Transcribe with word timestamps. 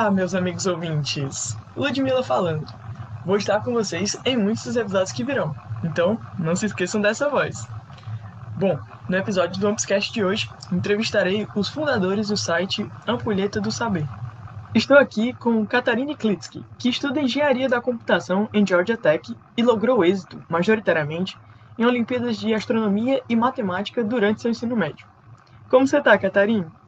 Olá, 0.00 0.10
meus 0.10 0.34
amigos 0.34 0.64
ouvintes! 0.64 1.54
Ludmilla 1.76 2.22
falando. 2.22 2.64
Vou 3.22 3.36
estar 3.36 3.60
com 3.60 3.74
vocês 3.74 4.18
em 4.24 4.34
muitos 4.34 4.64
dos 4.64 4.74
episódios 4.74 5.12
que 5.12 5.22
virão, 5.22 5.54
então 5.84 6.18
não 6.38 6.56
se 6.56 6.64
esqueçam 6.64 7.02
dessa 7.02 7.28
voz. 7.28 7.68
Bom, 8.56 8.78
no 9.06 9.16
episódio 9.18 9.60
do 9.60 9.68
Ampscast 9.68 10.10
de 10.10 10.24
hoje, 10.24 10.48
entrevistarei 10.72 11.46
os 11.54 11.68
fundadores 11.68 12.28
do 12.28 12.36
site 12.38 12.90
Ampulheta 13.06 13.60
do 13.60 13.70
Saber. 13.70 14.08
Estou 14.74 14.96
aqui 14.96 15.34
com 15.34 15.66
Katarine 15.66 16.16
Klitsky, 16.16 16.64
que 16.78 16.88
estuda 16.88 17.20
Engenharia 17.20 17.68
da 17.68 17.78
Computação 17.78 18.48
em 18.54 18.66
Georgia 18.66 18.96
Tech 18.96 19.36
e 19.54 19.62
logrou 19.62 20.02
êxito, 20.02 20.42
majoritariamente, 20.48 21.36
em 21.78 21.84
Olimpíadas 21.84 22.38
de 22.38 22.54
Astronomia 22.54 23.22
e 23.28 23.36
Matemática 23.36 24.02
durante 24.02 24.40
seu 24.40 24.50
ensino 24.50 24.74
médio. 24.74 25.06
Como 25.68 25.86
você 25.86 25.98
está, 25.98 26.16
Catarina? 26.16 26.79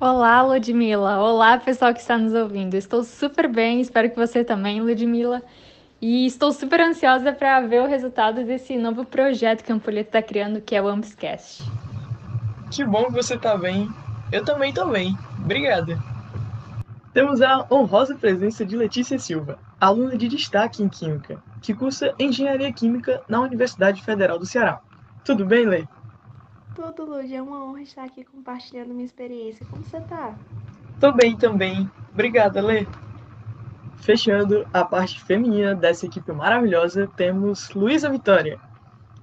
Olá, 0.00 0.42
Ludmila. 0.42 1.18
Olá, 1.18 1.58
pessoal 1.58 1.92
que 1.92 1.98
está 1.98 2.16
nos 2.16 2.32
ouvindo. 2.32 2.74
Estou 2.74 3.02
super 3.02 3.48
bem, 3.48 3.80
espero 3.80 4.08
que 4.08 4.14
você 4.14 4.44
também, 4.44 4.80
Ludmila. 4.80 5.42
E 6.00 6.24
estou 6.24 6.52
super 6.52 6.80
ansiosa 6.80 7.32
para 7.32 7.60
ver 7.62 7.82
o 7.82 7.88
resultado 7.88 8.44
desse 8.44 8.78
novo 8.78 9.04
projeto 9.04 9.64
que 9.64 9.72
a 9.72 9.74
Ampulheta 9.74 10.18
está 10.18 10.22
criando, 10.22 10.60
que 10.60 10.76
é 10.76 10.80
o 10.80 10.86
Ampscast. 10.86 11.64
Que 12.70 12.84
bom 12.84 13.06
que 13.06 13.14
você 13.14 13.34
está 13.34 13.56
bem. 13.56 13.88
Eu 14.30 14.44
também 14.44 14.68
estou 14.68 14.88
bem. 14.88 15.18
Obrigada. 15.42 15.98
Temos 17.12 17.42
a 17.42 17.66
honrosa 17.68 18.14
presença 18.14 18.64
de 18.64 18.76
Letícia 18.76 19.18
Silva, 19.18 19.58
aluna 19.80 20.16
de 20.16 20.28
destaque 20.28 20.80
em 20.80 20.88
Química, 20.88 21.42
que 21.60 21.74
cursa 21.74 22.14
Engenharia 22.20 22.72
Química 22.72 23.20
na 23.28 23.40
Universidade 23.40 24.00
Federal 24.04 24.38
do 24.38 24.46
Ceará. 24.46 24.80
Tudo 25.24 25.44
bem, 25.44 25.66
Lei? 25.66 25.88
Tudo, 26.78 27.06
Lud. 27.06 27.34
É 27.34 27.42
uma 27.42 27.64
honra 27.64 27.82
estar 27.82 28.04
aqui 28.04 28.22
compartilhando 28.22 28.94
minha 28.94 29.04
experiência. 29.04 29.66
Como 29.66 29.82
você 29.82 30.00
tá? 30.02 30.38
Tô 31.00 31.10
bem 31.10 31.36
também. 31.36 31.90
Obrigada, 32.12 32.60
Lê. 32.62 32.86
Fechando 33.96 34.64
a 34.72 34.84
parte 34.84 35.20
feminina 35.20 35.74
dessa 35.74 36.06
equipe 36.06 36.30
maravilhosa, 36.30 37.10
temos 37.16 37.68
Luísa 37.70 38.08
Vitória. 38.08 38.60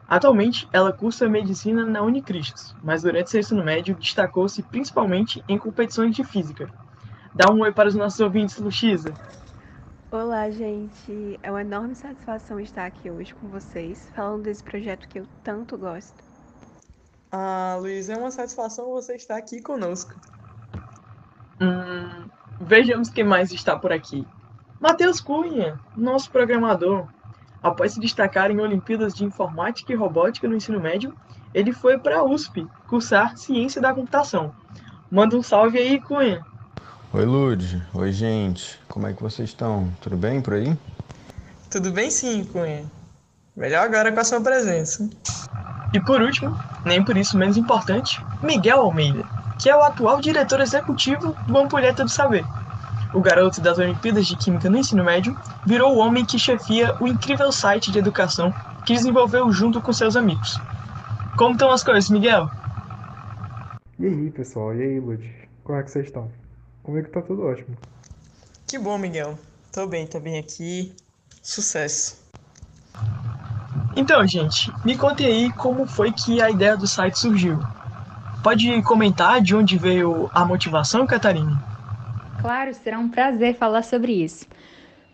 Atualmente, 0.06 0.68
ela 0.74 0.92
cursa 0.92 1.30
medicina 1.30 1.86
na 1.86 2.02
Unicristos, 2.02 2.76
mas 2.84 3.04
durante 3.04 3.30
seu 3.30 3.40
ensino 3.40 3.64
médio 3.64 3.96
destacou-se 3.96 4.62
principalmente 4.62 5.42
em 5.48 5.58
competições 5.58 6.14
de 6.14 6.26
física. 6.26 6.70
Dá 7.34 7.50
um 7.50 7.62
oi 7.62 7.72
para 7.72 7.88
os 7.88 7.96
nossos 7.96 8.20
ouvintes, 8.20 8.58
Luísa. 8.58 9.14
Olá, 10.12 10.50
gente. 10.50 11.40
É 11.42 11.50
uma 11.50 11.62
enorme 11.62 11.96
satisfação 11.96 12.60
estar 12.60 12.86
aqui 12.86 13.10
hoje 13.10 13.34
com 13.34 13.48
vocês, 13.48 14.12
falando 14.14 14.44
desse 14.44 14.62
projeto 14.62 15.08
que 15.08 15.20
eu 15.20 15.26
tanto 15.42 15.78
gosto. 15.78 16.35
Ah, 17.32 17.78
Luiz, 17.80 18.10
é 18.10 18.16
uma 18.16 18.32
satisfação 18.32 18.92
você 18.92 19.16
estar 19.16 19.38
aqui 19.38 19.62
conosco. 19.62 20.14
Hum, 21.60 22.30
vejamos 22.62 23.10
quem 23.10 23.24
mais 23.24 23.52
está 23.52 23.78
por 23.78 23.92
aqui. 23.92 24.26
Matheus 24.80 25.20
Cunha, 25.20 25.80
nosso 25.96 26.30
programador. 26.32 27.08
Após 27.64 27.94
se 27.94 28.00
destacar 28.00 28.52
em 28.52 28.60
Olimpíadas 28.60 29.14
de 29.14 29.26
Informática 29.26 29.92
e 29.92 29.96
Robótica 29.96 30.48
no 30.48 30.56
ensino 30.56 30.80
médio, 30.80 31.16
ele 31.54 31.72
foi 31.72 31.98
para 31.98 32.20
a 32.20 32.24
USP 32.24 32.68
cursar 32.88 33.38
Ciência 33.38 33.82
da 33.82 33.94
Computação. 33.94 34.54
Manda 35.10 35.36
um 35.36 35.42
salve 35.42 35.78
aí, 35.78 36.00
Cunha. 36.00 36.46
Oi, 37.14 37.26
Lud. 37.26 37.82
Oi, 37.94 38.12
gente. 38.12 38.80
Como 38.88 39.08
é 39.08 39.14
que 39.14 39.24
vocês 39.24 39.50
estão? 39.50 39.90
Tudo 40.02 40.18
bem 40.18 40.42
por 40.42 40.54
aí? 40.54 40.78
Tudo 41.72 41.92
bem 41.92 42.12
sim, 42.12 42.44
Cunha. 42.44 42.86
Melhor 43.56 43.86
agora 43.86 44.12
com 44.12 44.20
a 44.20 44.24
sua 44.24 44.42
presença. 44.42 45.10
E 45.94 46.00
por 46.02 46.22
último, 46.22 46.60
nem 46.86 47.04
por 47.04 47.18
isso 47.18 47.38
menos 47.38 47.58
importante, 47.58 48.24
Miguel 48.42 48.80
Almeida, 48.82 49.26
que 49.60 49.70
é 49.70 49.76
o 49.76 49.82
atual 49.82 50.22
diretor 50.22 50.62
executivo 50.62 51.36
do 51.48 51.58
Ampulheta 51.58 52.04
do 52.04 52.10
Saber. 52.10 52.46
O 53.14 53.22
garoto 53.22 53.62
das 53.62 53.78
Olimpíadas 53.78 54.28
de 54.28 54.36
Química 54.36 54.70
no 54.70 54.78
ensino 54.78 55.04
médio 55.04 55.38
virou 55.66 55.96
o 55.96 56.00
homem 56.00 56.26
que 56.26 56.38
chefia 56.38 56.96
o 57.00 57.08
incrível 57.08 57.52
site 57.52 57.92
de 57.92 58.00
educação 58.00 58.54
que 58.86 58.94
desenvolveu 58.94 59.52
junto 59.52 59.82
com 59.82 59.92
seus 59.92 60.16
amigos. 60.16 60.60
Como 61.38 61.54
estão 61.54 61.72
as 61.72 61.84
coisas, 61.84 62.10
Miguel? 62.10 62.50
E 63.98 64.06
aí, 64.06 64.32
pessoal? 64.32 64.76
E 64.76 64.84
aí, 64.84 65.00
Lud? 65.00 65.34
Como 65.64 65.80
é 65.80 65.84
que 65.84 65.92
vocês 65.92 66.06
estão? 66.06 66.30
Comigo 66.84 67.10
tá 67.10 67.22
tudo 67.22 67.44
ótimo. 67.44 67.76
Que 68.68 68.78
bom, 68.78 68.98
Miguel. 68.98 69.40
Tô 69.72 69.88
bem, 69.88 70.06
tô 70.06 70.20
bem 70.20 70.38
aqui. 70.38 70.96
Sucesso. 71.42 72.25
Então, 73.96 74.28
gente, 74.28 74.72
me 74.84 74.98
contem 74.98 75.26
aí 75.26 75.52
como 75.54 75.88
foi 75.88 76.12
que 76.12 76.42
a 76.42 76.50
ideia 76.50 76.76
do 76.76 76.86
site 76.86 77.18
surgiu. 77.18 77.60
Pode 78.44 78.82
comentar 78.84 79.42
de 79.42 79.56
onde 79.56 79.78
veio 79.78 80.30
a 80.34 80.44
motivação, 80.44 81.08
Catarina? 81.08 81.58
Claro, 82.42 82.74
será 82.74 83.00
um 83.00 83.10
prazer 83.10 83.56
falar 83.56 83.84
sobre 83.84 84.12
isso. 84.12 84.46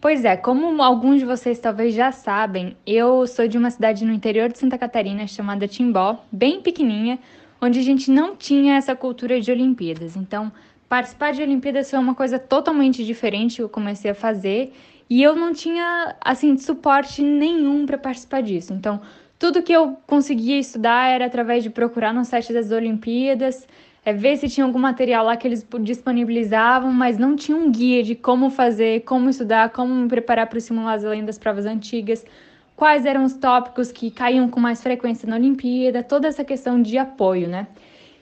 Pois 0.02 0.26
é, 0.26 0.36
como 0.36 0.82
alguns 0.82 1.20
de 1.20 1.26
vocês 1.26 1.60
talvez 1.60 1.94
já 1.94 2.12
sabem, 2.12 2.76
eu 2.88 3.28
sou 3.28 3.48
de 3.48 3.56
uma 3.56 3.70
cidade 3.70 4.04
no 4.04 4.12
interior 4.12 4.52
de 4.52 4.58
Santa 4.58 4.78
Catarina 4.78 5.28
chamada 5.28 5.68
Timbó, 5.68 6.18
bem 6.32 6.60
pequenininha, 6.60 7.20
onde 7.62 7.80
a 7.80 7.84
gente 7.84 8.10
não 8.10 8.36
tinha 8.36 8.78
essa 8.78 8.96
cultura 8.96 9.40
de 9.40 9.52
Olimpíadas. 9.52 10.16
Então, 10.16 10.52
participar 10.90 11.34
de 11.34 11.44
Olimpíadas 11.44 11.90
foi 11.90 12.00
uma 12.00 12.16
coisa 12.16 12.40
totalmente 12.40 13.06
diferente 13.06 13.58
que 13.58 13.62
eu 13.62 13.70
comecei 13.70 14.10
a 14.10 14.16
fazer 14.16 14.74
e 15.12 15.22
eu 15.22 15.36
não 15.36 15.52
tinha, 15.52 16.16
assim, 16.24 16.58
suporte 16.58 17.22
nenhum 17.22 17.86
para 17.86 17.98
participar 17.98 18.42
disso. 18.42 18.72
Então, 18.72 19.02
tudo 19.38 19.62
que 19.62 19.74
eu 19.74 19.98
conseguia 20.08 20.58
estudar 20.58 21.10
era 21.10 21.26
através 21.26 21.64
de 21.64 21.70
procurar 21.70 22.14
no 22.14 22.24
site 22.24 22.54
das 22.54 22.72
Olimpíadas, 22.72 23.68
é, 24.06 24.14
ver 24.14 24.38
se 24.38 24.48
tinha 24.48 24.66
algum 24.66 24.80
material 24.80 25.26
lá 25.26 25.36
que 25.36 25.46
eles 25.46 25.68
disponibilizavam, 25.82 26.94
mas 26.94 27.18
não 27.18 27.36
tinha 27.36 27.58
um 27.58 27.70
guia 27.70 28.02
de 28.02 28.16
como 28.16 28.50
fazer, 28.50 29.02
como 29.02 29.30
estudar, 29.30 29.72
como 29.72 29.94
me 29.94 30.08
preparar 30.08 30.48
para 30.48 30.58
os 30.58 30.64
simulados 30.64 31.04
além 31.04 31.26
das 31.26 31.38
provas 31.38 31.66
antigas, 31.66 32.26
quais 32.74 33.06
eram 33.06 33.26
os 33.26 33.34
tópicos 33.34 33.92
que 33.92 34.12
caíam 34.12 34.48
com 34.48 34.62
mais 34.62 34.82
frequência 34.82 35.28
na 35.28 35.36
Olimpíada, 35.36 36.02
toda 36.02 36.30
essa 36.30 36.46
questão 36.46 36.82
de 36.82 36.98
apoio, 36.98 37.50
né? 37.50 37.68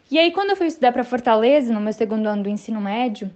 E 0.10 0.18
aí, 0.18 0.32
quando 0.32 0.50
eu 0.50 0.56
fui 0.56 0.66
estudar 0.66 0.92
para 0.92 1.04
Fortaleza, 1.04 1.72
no 1.72 1.80
meu 1.80 1.94
segundo 1.94 2.26
ano 2.26 2.42
do 2.42 2.50
ensino 2.50 2.82
médio, 2.82 3.30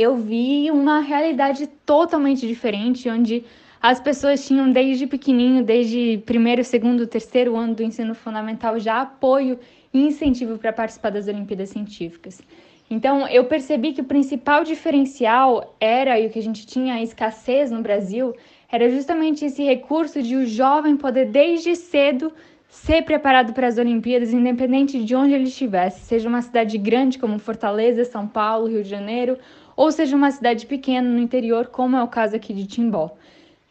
eu 0.00 0.16
vi 0.16 0.70
uma 0.70 1.00
realidade 1.00 1.66
totalmente 1.84 2.46
diferente, 2.46 3.08
onde 3.08 3.44
as 3.82 4.00
pessoas 4.00 4.46
tinham 4.46 4.72
desde 4.72 5.06
pequenininho, 5.06 5.62
desde 5.62 6.22
primeiro, 6.24 6.64
segundo, 6.64 7.06
terceiro 7.06 7.54
ano 7.54 7.74
do 7.74 7.82
ensino 7.82 8.14
fundamental, 8.14 8.78
já 8.78 9.02
apoio 9.02 9.58
e 9.92 10.00
incentivo 10.00 10.56
para 10.56 10.72
participar 10.72 11.10
das 11.10 11.28
Olimpíadas 11.28 11.68
Científicas. 11.68 12.40
Então, 12.88 13.28
eu 13.28 13.44
percebi 13.44 13.92
que 13.92 14.00
o 14.00 14.04
principal 14.04 14.64
diferencial 14.64 15.76
era, 15.78 16.18
e 16.18 16.26
o 16.26 16.30
que 16.30 16.38
a 16.38 16.42
gente 16.42 16.66
tinha 16.66 16.94
a 16.94 17.02
escassez 17.02 17.70
no 17.70 17.82
Brasil, 17.82 18.34
era 18.72 18.88
justamente 18.88 19.44
esse 19.44 19.62
recurso 19.62 20.22
de 20.22 20.34
o 20.34 20.46
jovem 20.46 20.96
poder, 20.96 21.26
desde 21.26 21.76
cedo, 21.76 22.32
ser 22.70 23.02
preparado 23.02 23.52
para 23.52 23.66
as 23.66 23.76
Olimpíadas, 23.78 24.32
independente 24.32 25.02
de 25.04 25.14
onde 25.14 25.34
ele 25.34 25.44
estivesse, 25.44 26.00
seja 26.06 26.28
uma 26.28 26.40
cidade 26.40 26.78
grande 26.78 27.18
como 27.18 27.38
Fortaleza, 27.38 28.04
São 28.04 28.26
Paulo, 28.26 28.68
Rio 28.68 28.82
de 28.82 28.88
Janeiro, 28.88 29.36
ou 29.76 29.90
seja 29.90 30.16
uma 30.16 30.30
cidade 30.30 30.66
pequena 30.66 31.08
no 31.08 31.18
interior, 31.18 31.66
como 31.66 31.96
é 31.96 32.02
o 32.02 32.08
caso 32.08 32.36
aqui 32.36 32.54
de 32.54 32.66
Timbó. 32.66 33.10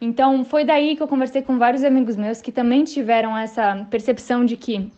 Então, 0.02 0.44
foi 0.44 0.64
daí 0.66 0.96
que 0.96 1.04
eu 1.04 1.08
conversei 1.08 1.42
com 1.42 1.58
vários 1.58 1.84
amigos 1.84 2.16
meus 2.16 2.42
que 2.42 2.52
também 2.52 2.84
tiveram 2.84 3.38
essa 3.38 3.88
percepção 3.90 4.46
de 4.46 4.56
que 4.58 4.92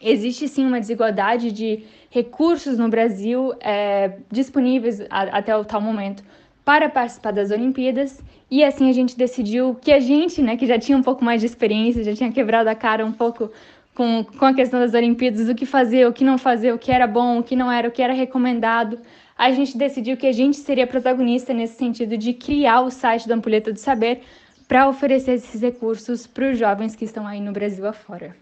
existe 0.00 0.48
sim 0.48 0.66
uma 0.66 0.80
desigualdade 0.80 1.52
de 1.52 1.84
recursos 2.10 2.78
no 2.78 2.88
Brasil 2.88 3.52
é, 3.60 4.18
disponíveis 4.30 5.00
a, 5.10 5.38
até 5.38 5.56
o 5.56 5.64
tal 5.64 5.80
momento 5.80 6.22
para 6.64 6.88
participar 6.88 7.32
das 7.32 7.50
Olimpíadas 7.50 8.22
e 8.50 8.62
assim 8.62 8.88
a 8.88 8.92
gente 8.92 9.16
decidiu 9.16 9.74
que 9.74 9.92
a 9.92 9.98
gente, 9.98 10.42
né, 10.42 10.56
que 10.56 10.66
já 10.66 10.78
tinha 10.78 10.96
um 10.96 11.02
pouco 11.02 11.24
mais 11.24 11.40
de 11.40 11.46
experiência, 11.46 12.04
já 12.04 12.14
tinha 12.14 12.30
quebrado 12.30 12.68
a 12.68 12.74
cara 12.74 13.04
um 13.04 13.12
pouco 13.12 13.50
com, 13.94 14.24
com 14.24 14.44
a 14.44 14.54
questão 14.54 14.80
das 14.80 14.94
Olimpíadas, 14.94 15.48
o 15.48 15.54
que 15.54 15.66
fazer, 15.66 16.06
o 16.06 16.12
que 16.12 16.24
não 16.24 16.38
fazer, 16.38 16.72
o 16.72 16.78
que 16.78 16.92
era 16.92 17.06
bom, 17.06 17.38
o 17.38 17.42
que 17.42 17.56
não 17.56 17.70
era, 17.70 17.88
o 17.88 17.90
que 17.90 18.02
era 18.02 18.12
recomendado, 18.12 18.98
a 19.36 19.50
gente 19.50 19.76
decidiu 19.76 20.16
que 20.16 20.26
a 20.26 20.32
gente 20.32 20.56
seria 20.56 20.86
protagonista 20.86 21.52
nesse 21.52 21.76
sentido 21.76 22.16
de 22.16 22.32
criar 22.32 22.82
o 22.82 22.90
site 22.90 23.28
da 23.28 23.34
Ampulheta 23.34 23.72
do 23.72 23.78
Saber 23.78 24.22
para 24.68 24.88
oferecer 24.88 25.32
esses 25.32 25.60
recursos 25.60 26.26
para 26.26 26.50
os 26.50 26.58
jovens 26.58 26.94
que 26.94 27.04
estão 27.04 27.26
aí 27.26 27.40
no 27.40 27.52
Brasil 27.52 27.86
afora. 27.86 28.36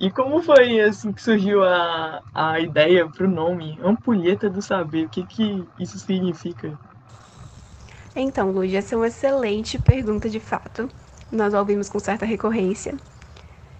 E 0.00 0.10
como 0.10 0.42
foi 0.42 0.80
assim 0.80 1.12
que 1.12 1.22
surgiu 1.22 1.62
a, 1.62 2.22
a 2.34 2.58
ideia 2.58 3.06
para 3.08 3.26
o 3.26 3.30
nome 3.30 3.78
Ampulheta 3.82 4.50
do 4.50 4.60
Saber? 4.60 5.06
O 5.06 5.08
que, 5.08 5.24
que 5.24 5.64
isso 5.78 5.98
significa? 5.98 6.76
Então, 8.16 8.50
Lúcia, 8.50 8.78
essa 8.78 8.94
é 8.94 8.98
uma 8.98 9.08
excelente 9.08 9.78
pergunta 9.78 10.28
de 10.28 10.40
fato. 10.40 10.88
Nós 11.30 11.52
ouvimos 11.52 11.88
com 11.88 11.98
certa 11.98 12.24
recorrência. 12.24 12.94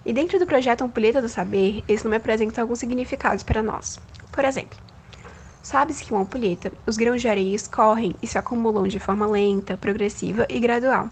E 0.05 0.13
dentro 0.13 0.39
do 0.39 0.47
projeto 0.47 0.83
Ampulheta 0.83 1.23
do 1.23 1.29
Saber, 1.29 1.83
esse 1.89 2.05
nome 2.05 2.17
apresenta 2.17 2.61
alguns 2.61 2.81
significados 2.81 3.43
para 3.43 3.63
nós. 3.63 3.99
Por 4.33 4.45
exemplo, 4.45 4.79
Sabe-se 5.65 6.05
que 6.05 6.13
uma 6.13 6.21
ampulheta, 6.21 6.71
os 6.87 6.99
grãos 6.99 7.23
de 7.23 7.27
areia 7.27 7.57
escorrem 7.57 8.15
e 8.23 8.27
se 8.27 8.37
acumulam 8.37 8.87
de 8.87 9.01
forma 9.01 9.27
lenta, 9.27 9.79
progressiva 9.79 10.47
e 10.47 10.61
gradual. 10.61 11.09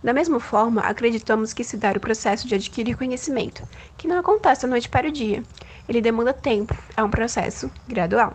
Da 0.00 0.12
mesma 0.12 0.38
forma, 0.38 0.80
acreditamos 0.82 1.52
que 1.52 1.64
se 1.64 1.76
dá 1.76 1.90
o 1.90 1.98
processo 1.98 2.46
de 2.46 2.54
adquirir 2.54 2.96
conhecimento, 2.96 3.64
que 3.98 4.06
não 4.06 4.20
acontece 4.20 4.62
da 4.62 4.68
noite 4.68 4.88
para 4.88 5.08
o 5.08 5.12
dia. 5.12 5.42
Ele 5.88 6.00
demanda 6.00 6.32
tempo, 6.32 6.72
é 6.96 7.02
um 7.02 7.10
processo 7.10 7.68
gradual. 7.88 8.32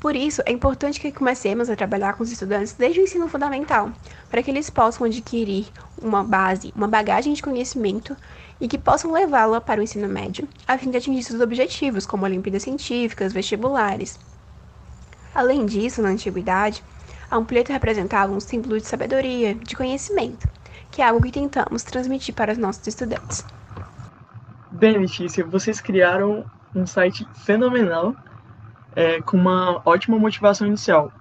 Por 0.00 0.14
isso, 0.14 0.42
é 0.46 0.52
importante 0.52 1.00
que 1.00 1.10
comecemos 1.10 1.68
a 1.68 1.74
trabalhar 1.74 2.14
com 2.14 2.22
os 2.22 2.30
estudantes 2.30 2.72
desde 2.72 3.00
o 3.00 3.02
ensino 3.02 3.28
fundamental, 3.28 3.90
para 4.30 4.40
que 4.42 4.50
eles 4.50 4.70
possam 4.70 5.04
adquirir 5.04 5.66
uma 6.00 6.22
base, 6.22 6.72
uma 6.76 6.86
bagagem 6.86 7.32
de 7.32 7.42
conhecimento 7.42 8.16
e 8.60 8.68
que 8.68 8.78
possam 8.78 9.10
levá-la 9.10 9.60
para 9.60 9.80
o 9.80 9.82
ensino 9.82 10.08
médio, 10.08 10.48
a 10.68 10.78
fim 10.78 10.92
de 10.92 10.98
atingir 10.98 11.24
seus 11.24 11.40
objetivos, 11.40 12.06
como 12.06 12.24
Olimpíadas 12.24 12.62
Científicas, 12.62 13.32
vestibulares. 13.32 14.20
Além 15.34 15.66
disso, 15.66 16.00
na 16.00 16.10
antiguidade, 16.10 16.82
a 17.28 17.36
ampulheta 17.36 17.72
representava 17.72 18.32
um 18.32 18.40
símbolo 18.40 18.78
de 18.78 18.86
sabedoria, 18.86 19.56
de 19.56 19.74
conhecimento, 19.74 20.48
que 20.92 21.02
é 21.02 21.08
algo 21.08 21.22
que 21.22 21.32
tentamos 21.32 21.82
transmitir 21.82 22.34
para 22.36 22.52
os 22.52 22.58
nossos 22.58 22.86
estudantes. 22.86 23.44
Bem, 24.70 24.96
Letícia, 24.96 25.44
vocês 25.44 25.80
criaram 25.80 26.44
um 26.72 26.86
site 26.86 27.26
fenomenal 27.44 28.14
é, 28.98 29.22
com 29.22 29.36
uma 29.36 29.80
ótima 29.84 30.18
motivação 30.18 30.66
inicial. 30.66 31.12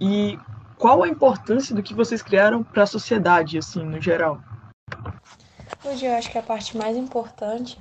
E 0.00 0.38
qual 0.78 1.02
a 1.02 1.08
importância 1.08 1.74
do 1.74 1.82
que 1.82 1.92
vocês 1.92 2.22
criaram 2.22 2.62
para 2.62 2.84
a 2.84 2.86
sociedade, 2.86 3.58
assim, 3.58 3.84
no 3.84 4.00
geral? 4.00 4.40
Hoje 5.84 6.06
eu 6.06 6.14
acho 6.14 6.30
que 6.30 6.38
a 6.38 6.42
parte 6.42 6.74
mais 6.78 6.96
importante 6.96 7.78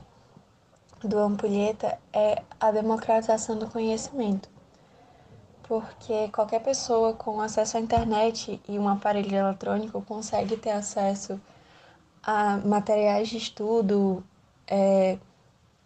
do 1.02 1.18
Ampulheta 1.18 1.98
é 2.12 2.42
a 2.60 2.70
democratização 2.70 3.58
do 3.58 3.68
conhecimento. 3.68 4.50
Porque 5.64 6.28
qualquer 6.34 6.60
pessoa 6.60 7.14
com 7.14 7.40
acesso 7.40 7.78
à 7.78 7.80
internet 7.80 8.60
e 8.68 8.78
um 8.78 8.90
aparelho 8.90 9.34
eletrônico 9.34 10.02
consegue 10.02 10.58
ter 10.58 10.72
acesso 10.72 11.40
a 12.22 12.58
materiais 12.58 13.30
de 13.30 13.38
estudo, 13.38 14.22
é, 14.68 15.18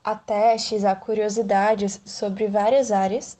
a 0.03 0.15
testes, 0.15 0.83
a 0.83 0.95
curiosidades 0.95 2.01
sobre 2.03 2.47
várias 2.47 2.91
áreas 2.91 3.37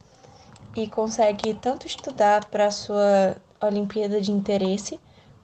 e 0.76 0.88
consegue 0.88 1.54
tanto 1.54 1.88
estudar 1.88 2.46
para 2.46 2.68
a 2.68 2.72
sua 2.72 3.36
Olimpíada 3.62 4.22
de 4.22 4.32
interesse, 4.32 5.00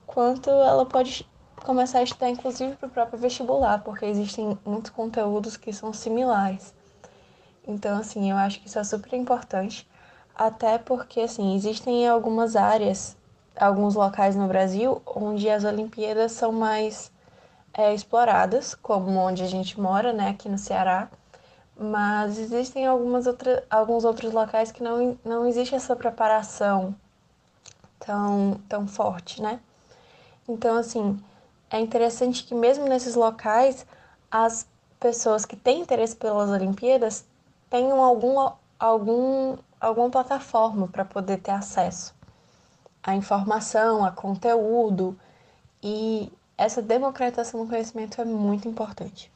quanto 0.06 0.50
ela 0.50 0.86
pode 0.86 1.28
começar 1.64 2.00
a 2.00 2.04
estudar 2.04 2.30
inclusive 2.30 2.76
para 2.76 2.88
o 2.88 2.92
próprio 2.92 3.20
vestibular, 3.20 3.84
porque 3.84 4.06
existem 4.06 4.58
muitos 4.66 4.92
conteúdos 4.92 5.58
que 5.58 5.74
são 5.74 5.92
similares. 5.92 6.74
Então, 7.68 7.98
assim, 7.98 8.30
eu 8.30 8.38
acho 8.38 8.62
que 8.62 8.68
isso 8.68 8.78
é 8.78 8.84
super 8.84 9.14
importante, 9.16 9.88
até 10.36 10.78
porque, 10.78 11.22
assim, 11.22 11.56
existem 11.56 12.08
algumas 12.08 12.56
áreas, 12.56 13.18
alguns 13.56 13.96
locais 13.96 14.36
no 14.36 14.48
Brasil, 14.48 15.02
onde 15.06 15.50
as 15.50 15.64
Olimpíadas 15.64 16.34
são 16.34 16.52
mais 16.52 17.12
é, 17.74 17.94
exploradas, 17.94 18.76
como 18.76 19.12
onde 19.20 19.42
a 19.44 19.48
gente 19.48 19.80
mora, 19.80 20.14
né, 20.14 20.30
aqui 20.30 20.48
no 20.48 20.58
Ceará, 20.58 21.10
mas 21.78 22.38
existem 22.38 22.88
algumas 22.88 23.28
outra, 23.28 23.64
alguns 23.70 24.06
outros 24.06 24.32
locais 24.32 24.72
que 24.72 24.82
não, 24.82 25.18
não 25.26 25.46
existe 25.46 25.76
essa 25.76 25.96
preparação 25.96 26.96
tão, 28.00 28.60
tão 28.70 28.88
forte, 28.88 29.42
né? 29.42 29.60
Então, 30.48 30.78
assim, 30.78 31.20
é 31.70 31.80
interessante 31.80 32.44
que 32.44 32.56
mesmo 32.56 32.88
nesses 32.88 33.16
locais, 33.16 33.86
as 34.32 34.66
pessoas 35.00 35.46
que 35.46 35.56
têm 35.56 35.82
interesse 35.82 36.16
pelas 36.16 36.50
Olimpíadas 36.50 37.26
tenham 37.70 38.02
algum, 38.02 38.50
algum, 38.80 39.58
alguma 39.80 40.10
plataforma 40.10 40.88
para 40.88 41.04
poder 41.04 41.40
ter 41.40 41.52
acesso 41.52 42.16
à 43.04 43.16
informação, 43.16 44.06
a 44.06 44.12
conteúdo, 44.12 45.18
e 45.84 46.32
essa 46.58 46.82
democratização 46.82 47.64
do 47.64 47.70
conhecimento 47.70 48.20
é 48.22 48.26
muito 48.26 48.68
importante 48.68 49.32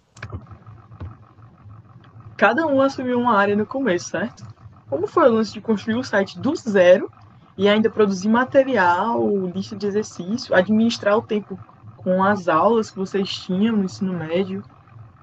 cada 2.39 2.65
um 2.65 2.79
assumiu 2.79 3.19
uma 3.19 3.35
área 3.35 3.53
no 3.53 3.65
começo, 3.65 4.11
certo? 4.11 4.47
Como 4.89 5.05
foi 5.05 5.27
o 5.29 5.33
lance 5.33 5.51
de 5.51 5.59
construir 5.59 5.95
o 5.95 6.03
site 6.05 6.39
do 6.39 6.55
zero 6.55 7.11
e 7.57 7.67
ainda 7.67 7.89
produzir 7.89 8.29
material, 8.29 9.21
lista 9.53 9.75
de 9.75 9.85
exercício, 9.85 10.55
administrar 10.55 11.17
o 11.17 11.21
tempo 11.21 11.59
com 11.97 12.23
as 12.23 12.47
aulas 12.47 12.89
que 12.89 12.97
vocês 12.97 13.29
tinham 13.29 13.75
no 13.75 13.83
ensino 13.83 14.13
médio, 14.13 14.63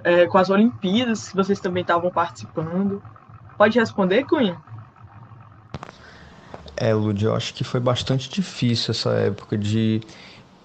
é, 0.05 0.27
com 0.27 0.37
as 0.37 0.51
Olimpíadas 0.51 1.31
que 1.31 1.35
vocês 1.35 1.59
também 1.59 1.81
estavam 1.81 2.11
participando? 2.11 3.03
Pode 3.57 3.79
responder, 3.79 4.25
Cunha? 4.25 4.61
É, 6.77 6.93
Lud, 6.93 7.25
eu 7.25 7.35
acho 7.35 7.55
que 7.55 7.65
foi 7.65 7.81
bastante 7.81 8.29
difícil 8.29 8.91
essa 8.91 9.13
época 9.13 9.57
de 9.57 10.03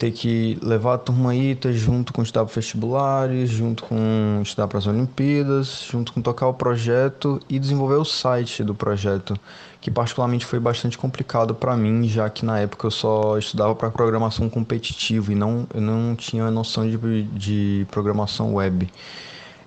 ter 0.02 0.12
que 0.12 0.58
levar 0.64 0.96
a 0.96 0.98
turma 0.98 1.32
ter 1.62 1.74
junto 1.74 2.12
com 2.12 2.24
estudar 2.24 2.44
para 2.44 2.56
vestibulares, 2.56 3.52
junto 3.52 3.84
com 3.84 4.40
estudar 4.42 4.68
para 4.68 4.80
as 4.80 4.88
Olimpíadas, 4.88 5.86
junto 5.88 6.12
com 6.12 6.24
tocar 6.24 6.48
o 6.48 6.56
projeto 6.56 7.40
e 7.48 7.60
desenvolver 7.60 7.98
o 7.98 8.04
site 8.04 8.64
do 8.64 8.74
projeto, 8.74 9.40
que 9.80 9.92
particularmente 9.92 10.44
foi 10.44 10.60
bastante 10.60 10.98
complicado 10.98 11.54
para 11.54 11.78
mim, 11.78 12.10
já 12.10 12.28
que 12.32 12.44
na 12.44 12.58
época 12.58 12.88
eu 12.88 12.92
só 12.92 13.38
estudava 13.38 13.76
para 13.76 13.92
programação 13.92 14.50
competitiva 14.50 15.34
e 15.34 15.36
não, 15.36 15.68
eu 15.72 15.82
não 15.82 16.16
tinha 16.16 16.50
noção 16.50 16.90
de, 16.90 17.24
de 17.26 17.86
programação 17.92 18.56
web. 18.56 18.90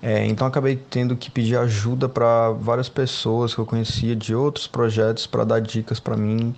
É, 0.01 0.25
então 0.25 0.45
acabei 0.45 0.75
tendo 0.75 1.15
que 1.15 1.31
pedir 1.31 1.55
ajuda 1.55 2.09
para 2.09 2.51
várias 2.51 2.89
pessoas 2.89 3.55
que 3.55 3.61
eu 3.61 3.65
conhecia 3.65 4.13
de 4.13 4.35
outros 4.35 4.67
projetos 4.67 5.25
para 5.25 5.45
dar 5.45 5.61
dicas 5.61 5.97
para 5.97 6.17
mim 6.17 6.53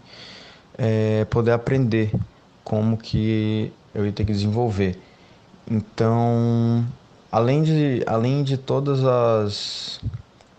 é, 0.80 1.26
poder 1.26 1.52
aprender 1.52 2.12
como 2.68 2.98
que 2.98 3.72
eu 3.96 4.06
ia 4.06 4.12
ter 4.12 4.26
que 4.26 4.34
desenvolver. 4.34 5.00
Então, 5.72 6.86
além 7.32 7.64
de, 7.64 8.04
além 8.06 8.44
de 8.44 8.58
todas 8.58 9.06
as, 9.06 10.02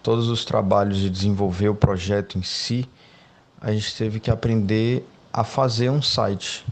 todos 0.02 0.26
os 0.28 0.42
trabalhos 0.42 0.96
de 0.96 1.10
desenvolver 1.10 1.68
o 1.68 1.74
projeto 1.74 2.38
em 2.38 2.42
si, 2.42 2.88
a 3.60 3.70
gente 3.72 3.94
teve 3.94 4.20
que 4.20 4.30
aprender 4.30 5.06
a 5.30 5.44
fazer 5.44 5.90
um 5.90 6.00
site. 6.00 6.64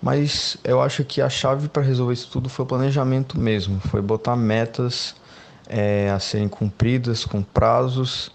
Mas 0.00 0.56
eu 0.62 0.80
acho 0.80 1.02
que 1.02 1.20
a 1.20 1.28
chave 1.28 1.68
para 1.68 1.82
resolver 1.82 2.12
isso 2.12 2.30
tudo 2.30 2.48
foi 2.48 2.64
o 2.64 2.68
planejamento 2.68 3.40
mesmo, 3.40 3.80
foi 3.80 4.00
botar 4.00 4.36
metas 4.36 5.16
é, 5.66 6.08
a 6.08 6.20
serem 6.20 6.46
cumpridas 6.46 7.24
com 7.24 7.42
prazos 7.42 8.30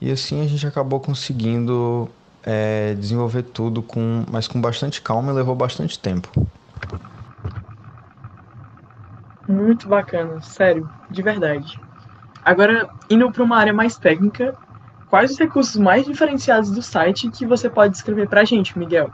e 0.00 0.10
assim 0.10 0.40
a 0.40 0.48
gente 0.48 0.66
acabou 0.66 1.00
conseguindo 1.00 2.08
é, 2.46 2.94
desenvolver 2.94 3.42
tudo, 3.42 3.82
com, 3.82 4.24
mas 4.30 4.46
com 4.46 4.60
bastante 4.60 5.02
calma 5.02 5.32
e 5.32 5.34
levou 5.34 5.56
bastante 5.56 5.98
tempo. 5.98 6.30
Muito 9.48 9.88
bacana, 9.88 10.40
sério, 10.40 10.88
de 11.10 11.22
verdade. 11.22 11.80
Agora, 12.44 12.88
indo 13.10 13.30
para 13.30 13.42
uma 13.42 13.56
área 13.56 13.72
mais 13.72 13.98
técnica, 13.98 14.54
quais 15.10 15.32
os 15.32 15.38
recursos 15.38 15.76
mais 15.76 16.06
diferenciados 16.06 16.70
do 16.70 16.80
site 16.80 17.28
que 17.30 17.44
você 17.44 17.68
pode 17.68 17.92
descrever 17.92 18.28
para 18.28 18.42
a 18.42 18.44
gente, 18.44 18.78
Miguel? 18.78 19.10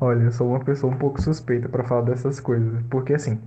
Olha, 0.00 0.24
eu 0.24 0.32
sou 0.32 0.48
uma 0.48 0.60
pessoa 0.60 0.92
um 0.92 0.96
pouco 0.98 1.20
suspeita 1.20 1.68
para 1.68 1.84
falar 1.84 2.02
dessas 2.02 2.40
coisas, 2.40 2.82
porque 2.90 3.14
assim, 3.14 3.40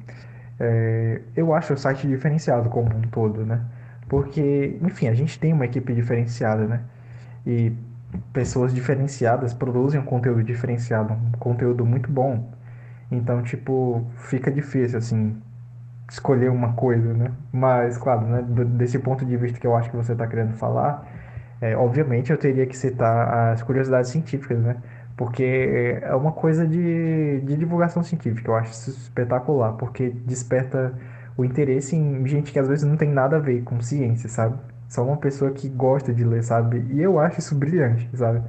é, 0.59 1.21
eu 1.35 1.53
acho 1.53 1.73
o 1.73 1.77
site 1.77 2.07
diferenciado 2.07 2.69
como 2.69 2.95
um 2.95 3.01
todo, 3.01 3.45
né? 3.45 3.61
Porque, 4.07 4.77
enfim, 4.81 5.07
a 5.07 5.13
gente 5.13 5.37
tem 5.39 5.53
uma 5.53 5.65
equipe 5.65 5.93
diferenciada, 5.93 6.65
né? 6.65 6.81
E 7.47 7.73
pessoas 8.33 8.73
diferenciadas 8.73 9.53
produzem 9.53 9.99
um 9.99 10.03
conteúdo 10.03 10.43
diferenciado, 10.43 11.13
um 11.13 11.31
conteúdo 11.39 11.85
muito 11.85 12.11
bom. 12.11 12.51
Então, 13.09 13.41
tipo, 13.41 14.05
fica 14.17 14.51
difícil, 14.51 14.97
assim, 14.97 15.41
escolher 16.09 16.51
uma 16.51 16.73
coisa, 16.73 17.13
né? 17.13 17.31
Mas, 17.51 17.97
claro, 17.97 18.27
né, 18.27 18.43
desse 18.65 18.99
ponto 18.99 19.25
de 19.25 19.37
vista 19.37 19.59
que 19.59 19.65
eu 19.65 19.75
acho 19.75 19.89
que 19.89 19.95
você 19.95 20.11
está 20.11 20.27
querendo 20.27 20.53
falar, 20.53 21.07
é, 21.61 21.75
obviamente 21.77 22.31
eu 22.31 22.37
teria 22.37 22.65
que 22.65 22.77
citar 22.77 23.53
as 23.53 23.63
curiosidades 23.63 24.11
científicas, 24.11 24.59
né? 24.59 24.77
Porque 25.15 25.99
é 26.01 26.13
uma 26.15 26.31
coisa 26.31 26.67
de, 26.67 27.41
de 27.41 27.57
divulgação 27.57 28.03
científica, 28.03 28.51
eu 28.51 28.55
acho 28.55 28.71
isso 28.71 28.89
espetacular, 28.91 29.73
porque 29.73 30.09
desperta 30.09 30.93
o 31.35 31.45
interesse 31.45 31.95
em 31.95 32.25
gente 32.27 32.51
que 32.51 32.59
às 32.59 32.67
vezes 32.67 32.83
não 32.85 32.97
tem 32.97 33.09
nada 33.09 33.37
a 33.37 33.39
ver 33.39 33.63
com 33.63 33.81
ciência, 33.81 34.29
sabe? 34.29 34.57
Só 34.87 35.03
uma 35.03 35.17
pessoa 35.17 35.51
que 35.51 35.67
gosta 35.69 36.13
de 36.13 36.23
ler, 36.23 36.43
sabe? 36.43 36.85
E 36.91 37.01
eu 37.01 37.19
acho 37.19 37.39
isso 37.39 37.55
brilhante, 37.55 38.09
sabe? 38.15 38.41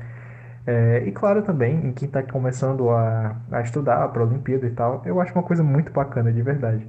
É, 0.66 1.02
e 1.06 1.12
claro 1.12 1.42
também, 1.42 1.86
em 1.86 1.92
quem 1.92 2.06
está 2.06 2.22
começando 2.22 2.90
a, 2.90 3.36
a 3.50 3.60
estudar 3.62 4.06
para 4.08 4.22
a 4.22 4.26
Olimpíada 4.26 4.66
e 4.66 4.70
tal, 4.70 5.02
eu 5.04 5.20
acho 5.20 5.32
uma 5.34 5.42
coisa 5.42 5.62
muito 5.62 5.90
bacana, 5.92 6.32
de 6.32 6.42
verdade. 6.42 6.86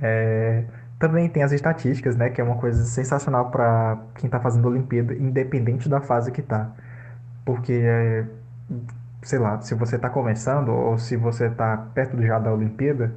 É, 0.00 0.64
também 0.98 1.28
tem 1.28 1.42
as 1.42 1.52
estatísticas, 1.52 2.16
né? 2.16 2.30
Que 2.30 2.40
é 2.40 2.44
uma 2.44 2.56
coisa 2.56 2.84
sensacional 2.84 3.50
para 3.50 3.98
quem 4.16 4.26
está 4.26 4.40
fazendo 4.40 4.66
a 4.68 4.70
Olimpíada, 4.70 5.14
independente 5.14 5.88
da 5.88 6.00
fase 6.00 6.32
que 6.32 6.40
está. 6.40 6.70
Porque, 7.44 7.72
é, 7.84 8.24
sei 9.22 9.38
lá, 9.38 9.60
se 9.60 9.74
você 9.74 9.96
está 9.96 10.10
começando 10.10 10.70
ou 10.70 10.98
se 10.98 11.16
você 11.16 11.46
está 11.46 11.76
perto 11.94 12.20
já 12.22 12.38
da 12.38 12.52
Olimpíada 12.52 13.12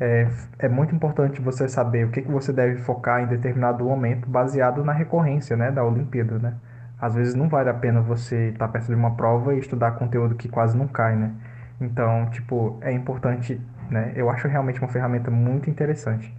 é, 0.00 0.28
é 0.58 0.68
muito 0.68 0.94
importante 0.94 1.40
você 1.40 1.68
saber 1.68 2.06
o 2.06 2.10
que, 2.10 2.22
que 2.22 2.30
você 2.30 2.52
deve 2.52 2.76
focar 2.82 3.22
em 3.22 3.26
determinado 3.26 3.84
momento 3.84 4.28
baseado 4.28 4.84
na 4.84 4.92
recorrência 4.92 5.56
né, 5.56 5.70
da 5.70 5.84
Olimpíada, 5.84 6.38
né? 6.38 6.54
Às 7.00 7.14
vezes 7.14 7.34
não 7.34 7.48
vale 7.48 7.70
a 7.70 7.74
pena 7.74 8.00
você 8.00 8.48
estar 8.48 8.66
tá 8.66 8.72
perto 8.72 8.86
de 8.86 8.94
uma 8.94 9.14
prova 9.14 9.54
e 9.54 9.58
estudar 9.58 9.92
conteúdo 9.92 10.34
que 10.34 10.48
quase 10.48 10.76
não 10.76 10.88
cai, 10.88 11.16
né? 11.16 11.32
Então, 11.80 12.28
tipo, 12.30 12.78
é 12.80 12.92
importante, 12.92 13.60
né? 13.90 14.12
Eu 14.16 14.28
acho 14.30 14.48
realmente 14.48 14.80
uma 14.80 14.88
ferramenta 14.88 15.30
muito 15.30 15.70
interessante. 15.70 16.34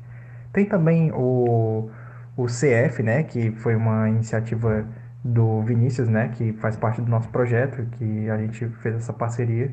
Tem 0.51 0.65
também 0.65 1.11
o, 1.13 1.89
o 2.35 2.45
CF, 2.45 3.01
né? 3.03 3.23
Que 3.23 3.51
foi 3.51 3.75
uma 3.75 4.09
iniciativa 4.09 4.85
do 5.23 5.61
Vinícius, 5.61 6.07
né, 6.07 6.29
que 6.29 6.53
faz 6.53 6.77
parte 6.77 7.01
do 7.01 7.09
nosso 7.09 7.29
projeto, 7.29 7.85
que 7.97 8.29
a 8.29 8.37
gente 8.37 8.67
fez 8.81 8.95
essa 8.95 9.13
parceria. 9.13 9.71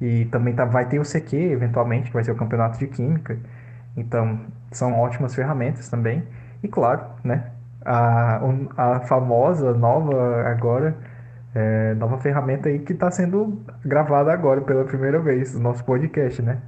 E 0.00 0.24
também 0.26 0.54
tá, 0.54 0.64
vai 0.64 0.86
ter 0.88 0.98
o 0.98 1.04
CQ, 1.04 1.36
eventualmente, 1.36 2.08
que 2.08 2.14
vai 2.14 2.24
ser 2.24 2.32
o 2.32 2.36
campeonato 2.36 2.78
de 2.78 2.86
Química. 2.86 3.38
Então, 3.96 4.40
são 4.72 4.98
ótimas 4.98 5.34
ferramentas 5.34 5.88
também. 5.88 6.24
E 6.62 6.68
claro, 6.68 7.04
né, 7.22 7.50
a, 7.84 8.40
a 8.76 9.00
famosa, 9.00 9.72
nova 9.74 10.42
agora, 10.48 10.96
é, 11.54 11.94
nova 11.94 12.18
ferramenta 12.18 12.68
aí 12.68 12.78
que 12.80 12.92
está 12.92 13.10
sendo 13.10 13.62
gravada 13.84 14.32
agora 14.32 14.60
pela 14.60 14.84
primeira 14.84 15.20
vez, 15.20 15.54
o 15.54 15.60
nosso 15.60 15.84
podcast, 15.84 16.42
né? 16.42 16.60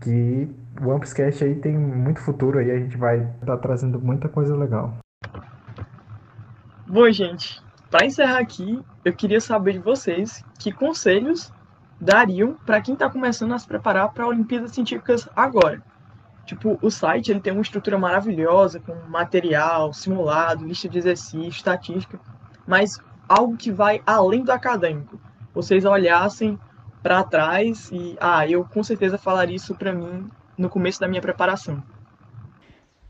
Que 0.00 0.48
o 0.80 0.92
Ampscast 0.92 1.42
aí 1.42 1.54
tem 1.54 1.76
muito 1.76 2.20
futuro 2.20 2.58
aí, 2.58 2.70
a 2.70 2.78
gente 2.78 2.96
vai 2.96 3.20
estar 3.20 3.46
tá 3.46 3.56
trazendo 3.56 3.98
muita 4.00 4.28
coisa 4.28 4.54
legal. 4.54 4.98
Bom, 6.86 7.10
gente, 7.10 7.60
para 7.90 8.04
encerrar 8.04 8.38
aqui, 8.38 8.84
eu 9.04 9.12
queria 9.12 9.40
saber 9.40 9.72
de 9.72 9.78
vocês 9.78 10.44
que 10.58 10.70
conselhos 10.70 11.52
dariam 12.00 12.54
para 12.66 12.80
quem 12.80 12.94
está 12.94 13.08
começando 13.08 13.52
a 13.52 13.58
se 13.58 13.66
preparar 13.66 14.12
para 14.12 14.26
Olimpíadas 14.26 14.72
Científicas 14.72 15.28
agora. 15.34 15.82
Tipo, 16.44 16.78
o 16.80 16.90
site 16.90 17.30
ele 17.32 17.40
tem 17.40 17.52
uma 17.52 17.62
estrutura 17.62 17.98
maravilhosa 17.98 18.78
com 18.78 18.94
material, 19.08 19.92
simulado, 19.92 20.64
lista 20.64 20.88
de 20.88 20.98
exercícios, 20.98 21.56
estatística, 21.56 22.20
mas 22.66 23.00
algo 23.28 23.56
que 23.56 23.72
vai 23.72 24.00
além 24.06 24.44
do 24.44 24.52
acadêmico. 24.52 25.18
Vocês 25.52 25.84
olhassem 25.84 26.58
para 27.02 27.24
trás 27.24 27.90
e, 27.90 28.16
ah, 28.20 28.46
eu 28.48 28.64
com 28.64 28.82
certeza 28.82 29.18
falaria 29.18 29.56
isso 29.56 29.74
para 29.74 29.92
mim 29.92 30.28
no 30.56 30.68
começo 30.68 31.00
da 31.00 31.08
minha 31.08 31.20
preparação. 31.20 31.82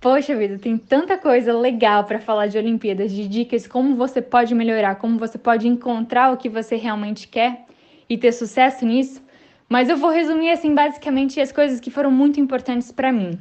Poxa 0.01 0.37
vida, 0.37 0.59
tem 0.59 0.79
tanta 0.79 1.19
coisa 1.19 1.53
legal 1.53 2.05
para 2.05 2.21
falar 2.21 2.47
de 2.47 2.57
Olimpíadas, 2.57 3.11
de 3.11 3.27
dicas, 3.27 3.67
como 3.67 3.97
você 3.97 4.23
pode 4.23 4.55
melhorar, 4.55 4.97
como 4.97 5.19
você 5.19 5.37
pode 5.37 5.67
encontrar 5.67 6.33
o 6.33 6.37
que 6.37 6.49
você 6.49 6.77
realmente 6.77 7.27
quer 7.27 7.66
e 8.09 8.17
ter 8.17 8.33
sucesso 8.33 8.85
nisso. 8.85 9.23
Mas 9.69 9.89
eu 9.89 9.97
vou 9.97 10.11
resumir 10.11 10.51
assim 10.51 10.75
basicamente 10.75 11.41
as 11.41 11.51
coisas 11.51 11.81
que 11.81 11.91
foram 11.91 12.11
muito 12.11 12.39
importantes 12.41 12.93
para 12.93 13.13
mim. 13.13 13.39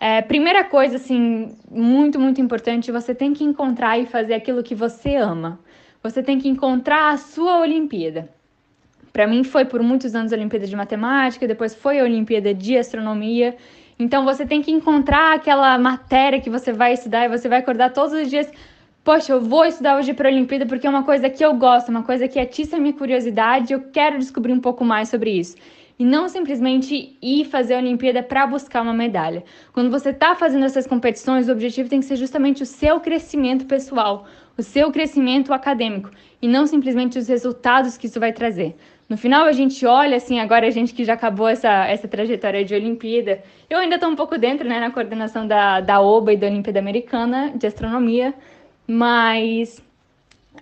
É, 0.00 0.20
primeira 0.20 0.64
coisa, 0.64 0.96
assim, 0.96 1.56
muito, 1.70 2.20
muito 2.20 2.40
importante, 2.40 2.92
você 2.92 3.14
tem 3.14 3.32
que 3.32 3.44
encontrar 3.44 3.98
e 3.98 4.04
fazer 4.06 4.34
aquilo 4.34 4.62
que 4.62 4.74
você 4.74 5.16
ama. 5.16 5.58
Você 6.02 6.22
tem 6.22 6.38
que 6.38 6.48
encontrar 6.48 7.12
a 7.12 7.16
sua 7.16 7.60
Olimpíada. 7.60 8.28
Para 9.12 9.26
mim 9.26 9.44
foi 9.44 9.64
por 9.64 9.82
muitos 9.82 10.14
anos 10.14 10.32
a 10.32 10.36
Olimpíada 10.36 10.66
de 10.66 10.76
Matemática, 10.76 11.46
depois 11.46 11.74
foi 11.74 12.00
a 12.00 12.04
Olimpíada 12.04 12.52
de 12.52 12.76
Astronomia 12.76 13.56
então 13.98 14.24
você 14.24 14.44
tem 14.44 14.60
que 14.60 14.72
encontrar 14.72 15.34
aquela 15.34 15.78
matéria 15.78 16.40
que 16.40 16.50
você 16.50 16.72
vai 16.72 16.94
estudar 16.94 17.24
e 17.24 17.28
você 17.28 17.48
vai 17.48 17.58
acordar 17.58 17.92
todos 17.92 18.12
os 18.12 18.28
dias. 18.28 18.50
Poxa, 19.04 19.34
eu 19.34 19.40
vou 19.42 19.66
estudar 19.66 19.98
hoje 19.98 20.14
para 20.14 20.30
a 20.30 20.32
Olimpíada 20.32 20.64
porque 20.64 20.86
é 20.86 20.90
uma 20.90 21.02
coisa 21.02 21.28
que 21.28 21.44
eu 21.44 21.52
gosto, 21.52 21.90
uma 21.90 22.02
coisa 22.02 22.26
que 22.26 22.40
atiça 22.40 22.76
a 22.76 22.80
minha 22.80 22.94
curiosidade, 22.94 23.74
eu 23.74 23.80
quero 23.92 24.18
descobrir 24.18 24.50
um 24.50 24.60
pouco 24.60 24.82
mais 24.82 25.10
sobre 25.10 25.30
isso. 25.30 25.56
E 25.98 26.04
não 26.06 26.26
simplesmente 26.26 27.14
ir 27.20 27.44
fazer 27.44 27.74
a 27.74 27.78
Olimpíada 27.80 28.22
para 28.22 28.46
buscar 28.46 28.80
uma 28.80 28.94
medalha. 28.94 29.44
Quando 29.74 29.90
você 29.90 30.08
está 30.08 30.34
fazendo 30.34 30.64
essas 30.64 30.86
competições, 30.86 31.50
o 31.50 31.52
objetivo 31.52 31.86
tem 31.86 32.00
que 32.00 32.06
ser 32.06 32.16
justamente 32.16 32.62
o 32.62 32.66
seu 32.66 32.98
crescimento 32.98 33.66
pessoal, 33.66 34.24
o 34.56 34.62
seu 34.62 34.90
crescimento 34.90 35.52
acadêmico, 35.52 36.10
e 36.40 36.48
não 36.48 36.66
simplesmente 36.66 37.18
os 37.18 37.28
resultados 37.28 37.98
que 37.98 38.06
isso 38.06 38.18
vai 38.18 38.32
trazer. 38.32 38.74
No 39.06 39.18
final 39.18 39.44
a 39.44 39.52
gente 39.52 39.84
olha 39.84 40.16
assim, 40.16 40.40
agora 40.40 40.66
a 40.66 40.70
gente 40.70 40.94
que 40.94 41.04
já 41.04 41.12
acabou 41.12 41.46
essa, 41.46 41.86
essa 41.86 42.08
trajetória 42.08 42.64
de 42.64 42.74
Olimpíada, 42.74 43.42
eu 43.68 43.78
ainda 43.78 43.96
estou 43.96 44.08
um 44.08 44.16
pouco 44.16 44.38
dentro, 44.38 44.66
né, 44.66 44.80
na 44.80 44.90
coordenação 44.90 45.46
da, 45.46 45.80
da 45.80 46.00
OBA 46.00 46.32
e 46.32 46.36
da 46.38 46.46
Olimpíada 46.46 46.78
Americana 46.78 47.52
de 47.54 47.66
Astronomia, 47.66 48.32
mas 48.86 49.82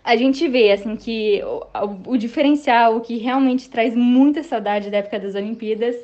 a 0.05 0.17
gente 0.17 0.47
vê 0.49 0.73
assim 0.73 0.97
que 0.97 1.43
o, 1.45 2.13
o 2.13 2.17
diferencial, 2.17 2.97
o 2.97 3.01
que 3.01 3.19
realmente 3.19 3.69
traz 3.69 3.95
muita 3.95 4.43
saudade 4.43 4.91
da 4.91 4.99
época 4.99 5.19
das 5.19 5.35
Olimpíadas, 5.35 5.97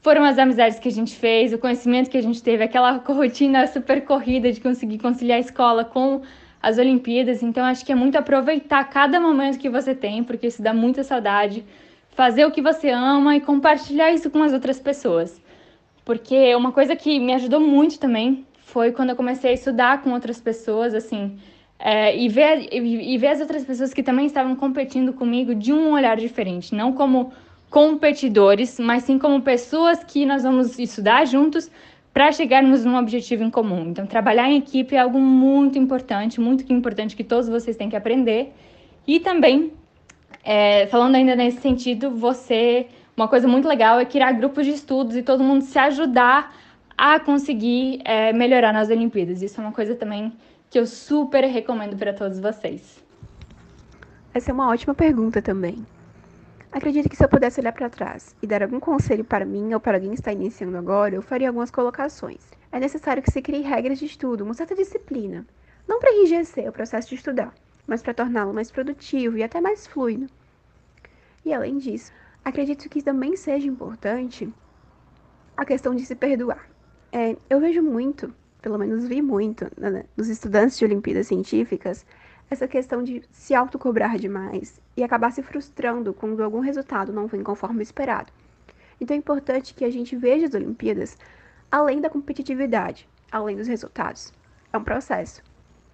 foram 0.00 0.24
as 0.24 0.36
amizades 0.36 0.80
que 0.80 0.88
a 0.88 0.92
gente 0.92 1.14
fez, 1.14 1.52
o 1.52 1.58
conhecimento 1.58 2.10
que 2.10 2.18
a 2.18 2.22
gente 2.22 2.42
teve, 2.42 2.64
aquela 2.64 2.92
rotina 2.96 3.66
super 3.68 4.04
corrida 4.04 4.50
de 4.50 4.60
conseguir 4.60 4.98
conciliar 4.98 5.38
a 5.38 5.40
escola 5.40 5.84
com 5.84 6.22
as 6.60 6.76
Olimpíadas. 6.76 7.42
Então, 7.42 7.64
acho 7.64 7.84
que 7.86 7.92
é 7.92 7.94
muito 7.94 8.16
aproveitar 8.16 8.82
cada 8.84 9.20
momento 9.20 9.58
que 9.58 9.70
você 9.70 9.94
tem, 9.94 10.24
porque 10.24 10.48
isso 10.48 10.60
dá 10.60 10.74
muita 10.74 11.04
saudade. 11.04 11.64
Fazer 12.10 12.44
o 12.44 12.50
que 12.50 12.60
você 12.60 12.90
ama 12.90 13.36
e 13.36 13.40
compartilhar 13.40 14.12
isso 14.12 14.28
com 14.28 14.42
as 14.42 14.52
outras 14.52 14.78
pessoas. 14.80 15.40
Porque 16.04 16.54
uma 16.56 16.72
coisa 16.72 16.96
que 16.96 17.20
me 17.20 17.32
ajudou 17.34 17.60
muito 17.60 17.98
também 17.98 18.44
foi 18.72 18.90
quando 18.90 19.10
eu 19.10 19.16
comecei 19.16 19.50
a 19.50 19.54
estudar 19.54 20.02
com 20.02 20.12
outras 20.12 20.40
pessoas, 20.40 20.94
assim, 20.94 21.38
é, 21.78 22.16
e, 22.16 22.28
ver, 22.28 22.68
e, 22.72 23.14
e 23.14 23.18
ver 23.18 23.28
as 23.28 23.40
outras 23.40 23.64
pessoas 23.64 23.92
que 23.92 24.02
também 24.02 24.24
estavam 24.24 24.56
competindo 24.56 25.12
comigo 25.12 25.54
de 25.54 25.72
um 25.72 25.92
olhar 25.92 26.16
diferente, 26.16 26.74
não 26.74 26.92
como 26.92 27.32
competidores, 27.68 28.78
mas 28.80 29.02
sim 29.04 29.18
como 29.18 29.42
pessoas 29.42 30.02
que 30.02 30.24
nós 30.24 30.42
vamos 30.42 30.78
estudar 30.78 31.26
juntos, 31.26 31.70
para 32.14 32.30
chegarmos 32.30 32.84
num 32.84 32.96
objetivo 32.96 33.42
em 33.42 33.50
comum. 33.50 33.88
Então, 33.88 34.06
trabalhar 34.06 34.48
em 34.50 34.58
equipe 34.58 34.94
é 34.94 34.98
algo 34.98 35.18
muito 35.18 35.78
importante, 35.78 36.40
muito 36.40 36.70
importante 36.70 37.16
que 37.16 37.24
todos 37.24 37.48
vocês 37.48 37.76
têm 37.76 37.88
que 37.88 37.96
aprender. 37.96 38.52
E 39.06 39.18
também, 39.18 39.72
é, 40.44 40.86
falando 40.88 41.14
ainda 41.14 41.34
nesse 41.34 41.60
sentido, 41.60 42.10
você, 42.10 42.86
uma 43.16 43.28
coisa 43.28 43.48
muito 43.48 43.66
legal 43.66 43.98
é 43.98 44.04
criar 44.04 44.32
grupos 44.32 44.66
de 44.66 44.72
estudos 44.72 45.16
e 45.16 45.22
todo 45.22 45.42
mundo 45.42 45.62
se 45.62 45.78
ajudar 45.78 46.54
a 47.04 47.18
conseguir 47.18 48.00
é, 48.04 48.32
melhorar 48.32 48.72
nas 48.72 48.88
Olimpíadas. 48.88 49.42
Isso 49.42 49.60
é 49.60 49.64
uma 49.64 49.72
coisa 49.72 49.96
também 49.96 50.32
que 50.70 50.78
eu 50.78 50.86
super 50.86 51.42
recomendo 51.42 51.96
para 51.96 52.14
todos 52.14 52.38
vocês. 52.38 53.02
Essa 54.32 54.52
é 54.52 54.54
uma 54.54 54.68
ótima 54.68 54.94
pergunta 54.94 55.42
também. 55.42 55.84
Acredito 56.70 57.08
que 57.08 57.16
se 57.16 57.24
eu 57.24 57.28
pudesse 57.28 57.58
olhar 57.58 57.72
para 57.72 57.90
trás 57.90 58.36
e 58.40 58.46
dar 58.46 58.62
algum 58.62 58.78
conselho 58.78 59.24
para 59.24 59.44
mim 59.44 59.74
ou 59.74 59.80
para 59.80 59.96
alguém 59.96 60.10
que 60.10 60.20
está 60.20 60.32
iniciando 60.32 60.76
agora, 60.76 61.16
eu 61.16 61.22
faria 61.22 61.48
algumas 61.48 61.72
colocações. 61.72 62.40
É 62.70 62.78
necessário 62.78 63.20
que 63.20 63.32
se 63.32 63.42
crie 63.42 63.62
regras 63.62 63.98
de 63.98 64.06
estudo, 64.06 64.44
uma 64.44 64.54
certa 64.54 64.76
disciplina. 64.76 65.44
Não 65.88 65.98
para 65.98 66.12
enrijecer 66.12 66.68
o 66.68 66.72
processo 66.72 67.08
de 67.08 67.16
estudar, 67.16 67.52
mas 67.84 68.00
para 68.00 68.14
torná-lo 68.14 68.54
mais 68.54 68.70
produtivo 68.70 69.36
e 69.36 69.42
até 69.42 69.60
mais 69.60 69.88
fluido. 69.88 70.28
E 71.44 71.52
além 71.52 71.78
disso, 71.78 72.12
acredito 72.44 72.88
que 72.88 73.02
também 73.02 73.36
seja 73.36 73.66
importante 73.66 74.48
a 75.56 75.64
questão 75.64 75.96
de 75.96 76.06
se 76.06 76.14
perdoar. 76.14 76.71
É, 77.14 77.36
eu 77.50 77.60
vejo 77.60 77.82
muito, 77.82 78.34
pelo 78.62 78.78
menos 78.78 79.06
vi 79.06 79.20
muito, 79.20 79.70
né, 79.76 80.06
nos 80.16 80.28
estudantes 80.28 80.78
de 80.78 80.86
Olimpíadas 80.86 81.26
Científicas, 81.26 82.06
essa 82.50 82.66
questão 82.66 83.02
de 83.02 83.22
se 83.30 83.54
autocobrar 83.54 84.16
demais 84.18 84.80
e 84.96 85.02
acabar 85.02 85.30
se 85.30 85.42
frustrando 85.42 86.14
quando 86.14 86.42
algum 86.42 86.60
resultado 86.60 87.12
não 87.12 87.26
vem 87.26 87.42
conforme 87.42 87.82
esperado. 87.82 88.32
Então 88.98 89.14
é 89.14 89.18
importante 89.18 89.74
que 89.74 89.84
a 89.84 89.90
gente 89.90 90.16
veja 90.16 90.46
as 90.46 90.54
Olimpíadas 90.54 91.18
além 91.70 92.00
da 92.00 92.08
competitividade, 92.08 93.06
além 93.30 93.56
dos 93.56 93.68
resultados. 93.68 94.32
É 94.72 94.78
um 94.78 94.84
processo 94.84 95.42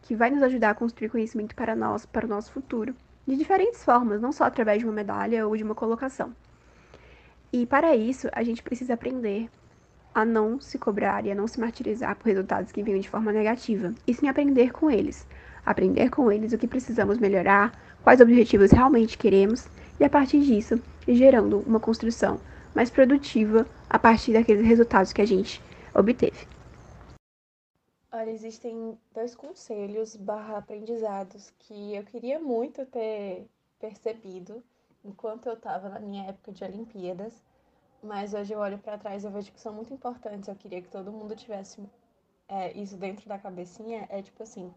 que 0.02 0.14
vai 0.14 0.30
nos 0.30 0.42
ajudar 0.44 0.70
a 0.70 0.74
construir 0.74 1.08
conhecimento 1.08 1.54
para 1.54 1.74
nós, 1.74 2.06
para 2.06 2.26
o 2.26 2.28
nosso 2.28 2.52
futuro, 2.52 2.94
de 3.26 3.36
diferentes 3.36 3.84
formas, 3.84 4.20
não 4.20 4.30
só 4.30 4.44
através 4.44 4.78
de 4.78 4.84
uma 4.84 4.94
medalha 4.94 5.46
ou 5.46 5.56
de 5.56 5.64
uma 5.64 5.74
colocação. 5.74 6.32
E 7.52 7.66
para 7.66 7.96
isso, 7.96 8.28
a 8.32 8.42
gente 8.44 8.62
precisa 8.62 8.94
aprender 8.94 9.48
a 10.18 10.24
não 10.24 10.60
se 10.60 10.76
cobrar 10.80 11.24
e 11.24 11.30
a 11.30 11.34
não 11.34 11.46
se 11.46 11.60
martirizar 11.60 12.16
por 12.16 12.26
resultados 12.26 12.72
que 12.72 12.82
venham 12.82 12.98
de 12.98 13.08
forma 13.08 13.32
negativa, 13.32 13.94
e 14.04 14.12
sim 14.12 14.26
aprender 14.26 14.72
com 14.72 14.90
eles, 14.90 15.24
aprender 15.64 16.10
com 16.10 16.32
eles 16.32 16.52
o 16.52 16.58
que 16.58 16.66
precisamos 16.66 17.18
melhorar, 17.18 17.70
quais 18.02 18.20
objetivos 18.20 18.72
realmente 18.72 19.16
queremos 19.16 19.68
e, 20.00 20.02
a 20.02 20.10
partir 20.10 20.40
disso, 20.40 20.82
gerando 21.06 21.60
uma 21.60 21.78
construção 21.78 22.40
mais 22.74 22.90
produtiva 22.90 23.64
a 23.88 23.96
partir 23.96 24.32
daqueles 24.32 24.66
resultados 24.66 25.12
que 25.12 25.22
a 25.22 25.26
gente 25.26 25.62
obteve. 25.94 26.48
Olha, 28.10 28.30
existem 28.30 28.98
dois 29.14 29.36
conselhos 29.36 30.16
barra 30.16 30.58
aprendizados 30.58 31.52
que 31.60 31.94
eu 31.94 32.02
queria 32.02 32.40
muito 32.40 32.84
ter 32.86 33.46
percebido 33.78 34.64
enquanto 35.04 35.46
eu 35.46 35.52
estava 35.52 35.88
na 35.88 36.00
minha 36.00 36.24
época 36.24 36.50
de 36.50 36.64
Olimpíadas, 36.64 37.40
mas 38.02 38.34
hoje 38.34 38.52
eu 38.52 38.58
olho 38.60 38.78
para 38.78 38.98
trás 38.98 39.24
e 39.24 39.28
vejo 39.28 39.52
que 39.52 39.60
são 39.60 39.72
muito 39.72 39.92
importantes. 39.92 40.48
Eu 40.48 40.54
queria 40.54 40.80
que 40.82 40.88
todo 40.88 41.12
mundo 41.12 41.34
tivesse 41.34 41.82
é, 42.48 42.72
isso 42.78 42.96
dentro 42.96 43.28
da 43.28 43.38
cabecinha. 43.38 44.06
É 44.10 44.22
tipo 44.22 44.42
assim, 44.42 44.72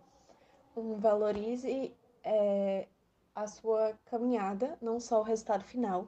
um, 0.76 0.96
valorize 0.98 1.96
é, 2.24 2.88
a 3.36 3.48
sua 3.48 3.94
caminhada, 4.06 4.78
não 4.82 5.00
só 5.00 5.20
o 5.20 5.24
resultado 5.24 5.64
final. 5.64 6.08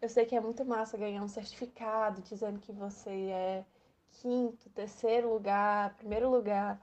Eu 0.00 0.08
sei 0.08 0.24
que 0.24 0.36
é 0.36 0.40
muito 0.40 0.64
massa 0.64 0.96
ganhar 0.98 1.22
um 1.22 1.28
certificado 1.28 2.22
dizendo 2.22 2.58
que 2.60 2.72
você 2.72 3.10
é 3.30 3.64
quinto, 4.10 4.68
terceiro 4.70 5.32
lugar, 5.32 5.94
primeiro 5.96 6.30
lugar 6.30 6.80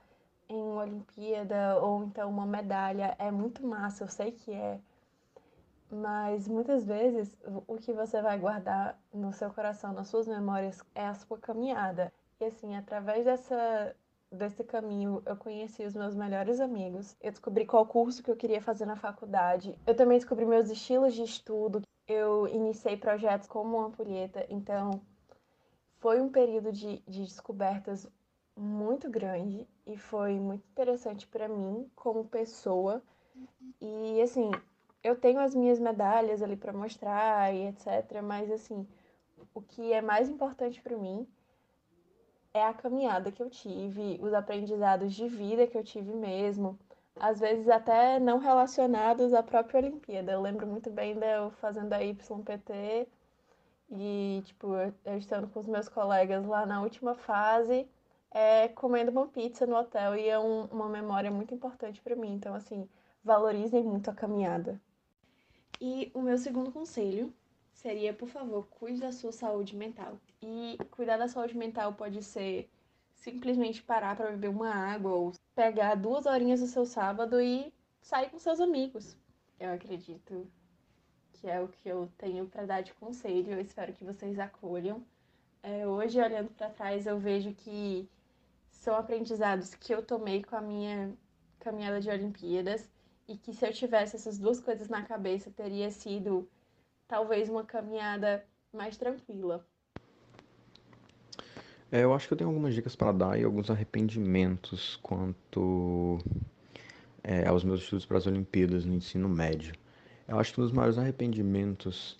em 0.48 0.62
uma 0.62 0.82
Olimpíada 0.82 1.78
ou 1.80 2.04
então 2.04 2.28
uma 2.30 2.46
medalha. 2.46 3.14
É 3.18 3.30
muito 3.30 3.66
massa, 3.66 4.04
eu 4.04 4.08
sei 4.08 4.32
que 4.32 4.52
é. 4.52 4.80
Mas 5.90 6.46
muitas 6.46 6.84
vezes 6.84 7.36
o 7.66 7.76
que 7.76 7.92
você 7.92 8.22
vai 8.22 8.38
guardar 8.38 8.98
no 9.12 9.32
seu 9.32 9.50
coração, 9.50 9.92
nas 9.92 10.08
suas 10.08 10.28
memórias, 10.28 10.82
é 10.94 11.06
a 11.06 11.14
sua 11.14 11.38
caminhada. 11.38 12.12
E 12.40 12.44
assim, 12.44 12.76
através 12.76 13.24
dessa 13.24 13.96
desse 14.32 14.62
caminho 14.62 15.20
eu 15.26 15.36
conheci 15.36 15.84
os 15.84 15.94
meus 15.94 16.14
melhores 16.14 16.60
amigos, 16.60 17.16
eu 17.20 17.32
descobri 17.32 17.66
qual 17.66 17.84
curso 17.84 18.22
que 18.22 18.30
eu 18.30 18.36
queria 18.36 18.62
fazer 18.62 18.86
na 18.86 18.94
faculdade, 18.94 19.76
eu 19.84 19.94
também 19.94 20.18
descobri 20.18 20.46
meus 20.46 20.70
estilos 20.70 21.14
de 21.14 21.24
estudo, 21.24 21.82
eu 22.06 22.46
iniciei 22.46 22.96
projetos 22.96 23.48
como 23.48 23.80
ampulheta, 23.80 24.46
então 24.48 25.00
foi 25.98 26.20
um 26.20 26.30
período 26.30 26.72
de, 26.72 27.00
de 27.08 27.24
descobertas 27.24 28.08
muito 28.56 29.10
grande 29.10 29.66
e 29.86 29.96
foi 29.96 30.38
muito 30.38 30.64
interessante 30.68 31.26
para 31.26 31.48
mim 31.48 31.90
como 31.96 32.24
pessoa. 32.24 33.02
E 33.80 34.20
assim, 34.22 34.50
eu 35.02 35.16
tenho 35.16 35.40
as 35.40 35.54
minhas 35.54 35.78
medalhas 35.78 36.42
ali 36.42 36.56
para 36.56 36.72
mostrar 36.72 37.54
e 37.54 37.68
etc, 37.68 38.22
mas 38.22 38.50
assim, 38.50 38.86
o 39.54 39.62
que 39.62 39.92
é 39.92 40.00
mais 40.02 40.28
importante 40.28 40.80
para 40.82 40.96
mim 40.96 41.26
é 42.52 42.64
a 42.64 42.74
caminhada 42.74 43.30
que 43.32 43.42
eu 43.42 43.48
tive, 43.48 44.18
os 44.22 44.32
aprendizados 44.34 45.14
de 45.14 45.28
vida 45.28 45.66
que 45.66 45.78
eu 45.78 45.84
tive 45.84 46.12
mesmo, 46.12 46.78
às 47.16 47.38
vezes 47.40 47.68
até 47.68 48.18
não 48.18 48.38
relacionados 48.38 49.32
à 49.34 49.42
própria 49.42 49.78
Olimpíada. 49.80 50.32
Eu 50.32 50.40
lembro 50.40 50.66
muito 50.66 50.90
bem 50.90 51.14
de 51.18 51.26
eu 51.26 51.50
fazendo 51.52 51.92
a 51.92 51.98
YPT 51.98 53.08
e, 53.90 54.42
tipo, 54.44 54.68
eu 55.04 55.18
estando 55.18 55.48
com 55.48 55.60
os 55.60 55.66
meus 55.66 55.88
colegas 55.88 56.46
lá 56.46 56.64
na 56.66 56.82
última 56.82 57.14
fase, 57.14 57.88
é, 58.30 58.68
comendo 58.68 59.10
uma 59.10 59.26
pizza 59.26 59.66
no 59.66 59.76
hotel 59.76 60.16
e 60.16 60.28
é 60.28 60.38
um, 60.38 60.64
uma 60.66 60.88
memória 60.88 61.30
muito 61.30 61.54
importante 61.54 62.00
para 62.00 62.16
mim. 62.16 62.34
Então, 62.34 62.54
assim, 62.54 62.88
valorizem 63.24 63.82
muito 63.82 64.10
a 64.10 64.14
caminhada. 64.14 64.80
E 65.80 66.10
o 66.12 66.20
meu 66.20 66.36
segundo 66.36 66.70
conselho 66.70 67.32
seria, 67.72 68.12
por 68.12 68.28
favor, 68.28 68.66
cuide 68.66 69.00
da 69.00 69.12
sua 69.12 69.32
saúde 69.32 69.74
mental. 69.74 70.18
E 70.42 70.76
cuidar 70.90 71.16
da 71.16 71.26
saúde 71.26 71.56
mental 71.56 71.94
pode 71.94 72.22
ser 72.22 72.68
simplesmente 73.14 73.82
parar 73.82 74.14
para 74.16 74.30
beber 74.30 74.48
uma 74.48 74.70
água 74.70 75.12
ou 75.12 75.32
pegar 75.54 75.94
duas 75.94 76.26
horinhas 76.26 76.60
do 76.60 76.66
seu 76.66 76.84
sábado 76.84 77.40
e 77.40 77.72
sair 78.02 78.28
com 78.28 78.38
seus 78.38 78.60
amigos. 78.60 79.16
Eu 79.58 79.72
acredito 79.72 80.46
que 81.32 81.48
é 81.48 81.60
o 81.60 81.68
que 81.68 81.88
eu 81.88 82.10
tenho 82.18 82.46
para 82.46 82.66
dar 82.66 82.82
de 82.82 82.92
conselho. 82.94 83.52
Eu 83.52 83.60
espero 83.60 83.94
que 83.94 84.04
vocês 84.04 84.38
acolham. 84.38 85.02
É, 85.62 85.86
hoje, 85.86 86.20
olhando 86.20 86.50
para 86.50 86.68
trás, 86.68 87.06
eu 87.06 87.18
vejo 87.18 87.54
que 87.54 88.06
são 88.70 88.94
aprendizados 88.94 89.74
que 89.74 89.94
eu 89.94 90.04
tomei 90.04 90.42
com 90.42 90.56
a 90.56 90.60
minha 90.60 91.14
caminhada 91.58 92.00
de 92.00 92.10
Olimpíadas 92.10 92.90
e 93.30 93.36
que 93.36 93.54
se 93.54 93.64
eu 93.64 93.72
tivesse 93.72 94.16
essas 94.16 94.38
duas 94.38 94.60
coisas 94.60 94.88
na 94.88 95.02
cabeça, 95.02 95.52
teria 95.52 95.88
sido 95.88 96.48
talvez 97.06 97.48
uma 97.48 97.64
caminhada 97.64 98.44
mais 98.72 98.96
tranquila. 98.96 99.64
É, 101.92 102.02
eu 102.02 102.12
acho 102.12 102.26
que 102.26 102.34
eu 102.34 102.38
tenho 102.38 102.50
algumas 102.50 102.74
dicas 102.74 102.96
para 102.96 103.12
dar 103.12 103.38
e 103.38 103.44
alguns 103.44 103.70
arrependimentos 103.70 104.96
quanto 104.96 106.18
é, 107.22 107.46
aos 107.46 107.62
meus 107.62 107.82
estudos 107.82 108.04
para 108.04 108.18
as 108.18 108.26
Olimpíadas 108.26 108.84
no 108.84 108.94
ensino 108.94 109.28
médio. 109.28 109.74
Eu 110.26 110.38
acho 110.38 110.52
que 110.52 110.60
um 110.60 110.64
dos 110.64 110.72
maiores 110.72 110.98
arrependimentos 110.98 112.18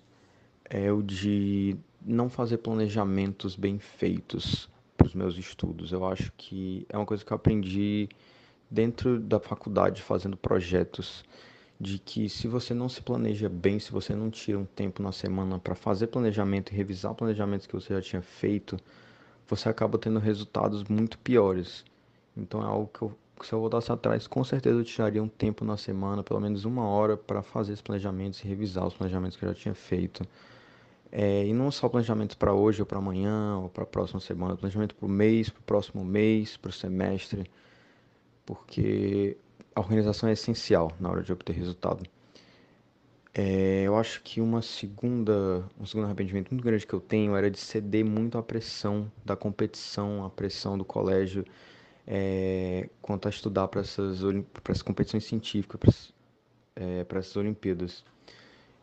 é 0.65 0.93
o 0.93 1.03
de 1.03 1.77
não 2.01 2.29
fazer 2.29 2.59
planejamentos 2.59 3.57
bem 3.57 3.81
feitos 3.81 4.69
para 4.97 5.09
os 5.09 5.15
meus 5.15 5.37
estudos. 5.37 5.91
Eu 5.91 6.07
acho 6.07 6.33
que 6.37 6.87
é 6.89 6.97
uma 6.97 7.07
coisa 7.07 7.25
que 7.25 7.33
eu 7.33 7.37
aprendi 7.37 8.09
dentro 8.71 9.19
da 9.19 9.41
faculdade 9.41 10.03
fazendo 10.03 10.37
projetos 10.37 11.25
de 11.81 11.99
que 11.99 12.29
se 12.29 12.47
você 12.47 12.75
não 12.75 12.89
se 12.89 13.01
planeja 13.01 13.49
bem, 13.49 13.79
se 13.79 13.91
você 13.91 14.15
não 14.15 14.31
tira 14.31 14.59
um 14.59 14.67
tempo 14.67 15.03
na 15.03 15.13
semana 15.13 15.59
para 15.59 15.75
fazer 15.75 16.09
planejamento 16.09 16.71
e 16.71 16.77
revisar 16.77 17.15
planejamentos 17.15 17.67
que 17.67 17.73
você 17.73 17.95
já 17.95 18.03
tinha 18.03 18.23
feito, 18.23 18.77
você 19.49 19.69
acaba 19.69 19.99
tendo 19.99 20.19
resultados 20.19 20.85
muito 20.85 21.19
piores. 21.19 21.85
Então 22.37 22.63
é 22.63 22.67
algo 22.67 22.91
que 22.93 23.03
eu, 23.03 23.17
se 23.43 23.53
eu 23.53 23.61
voltasse 23.61 23.91
atrás, 23.91 24.27
com 24.27 24.45
certeza 24.45 24.79
eu 24.79 24.85
tiraria 24.85 25.23
um 25.23 25.29
tempo 25.29 25.65
na 25.65 25.79
semana, 25.79 26.23
pelo 26.23 26.39
menos 26.39 26.67
uma 26.67 26.87
hora, 26.87 27.17
para 27.17 27.43
fazer 27.43 27.73
esses 27.73 27.83
planejamentos 27.83 28.41
e 28.45 28.47
revisar 28.47 28.87
os 28.87 28.95
planejamentos 28.95 29.39
que 29.39 29.45
eu 29.45 29.49
já 29.49 29.55
tinha 29.55 29.75
feito. 29.75 30.23
É, 31.11 31.47
e 31.47 31.53
não 31.53 31.71
só 31.71 31.89
planejamento 31.89 32.37
para 32.37 32.53
hoje 32.53 32.83
ou 32.83 32.87
para 32.87 32.99
amanhã 32.99 33.57
ou 33.57 33.69
para 33.71 33.85
a 33.85 33.87
próxima 33.87 34.21
semana, 34.21 34.55
planejamento 34.55 34.95
para 34.95 35.07
o 35.07 35.09
mês, 35.09 35.49
para 35.49 35.61
o 35.61 35.63
próximo 35.65 36.05
mês, 36.05 36.57
para 36.57 36.69
o 36.69 36.73
semestre, 36.73 37.51
porque 38.45 39.37
a 39.75 39.81
organização 39.81 40.29
é 40.29 40.33
essencial 40.33 40.93
na 40.99 41.11
hora 41.11 41.23
de 41.23 41.33
obter 41.33 41.55
resultado. 41.55 42.05
É, 43.33 43.83
eu 43.85 43.97
acho 43.97 44.23
que 44.23 44.41
uma 44.41 44.61
segunda, 44.61 45.65
um 45.79 45.87
segundo 45.87 46.07
arrependimento 46.07 46.51
muito 46.51 46.65
grande 46.65 46.87
que 46.87 46.93
eu 46.93 47.01
tenho 47.01 47.37
era 47.37 47.49
de 47.51 47.59
ceder 47.59 48.05
muito 48.05 48.37
à 48.37 48.43
pressão 48.43 49.11
da 49.25 49.37
competição, 49.37 50.25
à 50.25 50.31
pressão 50.31 50.77
do 50.77 50.85
colégio, 50.85 51.45
é, 52.07 52.89
quanto 53.01 53.27
a 53.29 53.31
estudar 53.31 53.69
para 53.69 53.83
essas, 53.83 54.21
essas 54.69 54.83
competições 54.83 55.25
científicas, 55.25 56.13
para 56.75 57.19
é, 57.19 57.21
essas 57.21 57.37
Olimpíadas. 57.37 58.05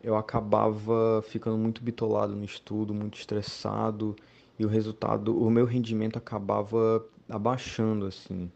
Eu 0.02 0.16
acabava 0.16 1.22
ficando 1.28 1.58
muito 1.58 1.84
bitolado 1.84 2.36
no 2.36 2.46
estudo, 2.46 2.94
muito 2.94 3.18
estressado, 3.18 4.16
e 4.58 4.66
o 4.66 4.70
resultado, 4.70 5.38
o 5.38 5.50
meu 5.50 5.66
rendimento 5.66 6.18
acabava 6.18 7.06
abaixando, 7.30 8.06
assim. 8.06 8.50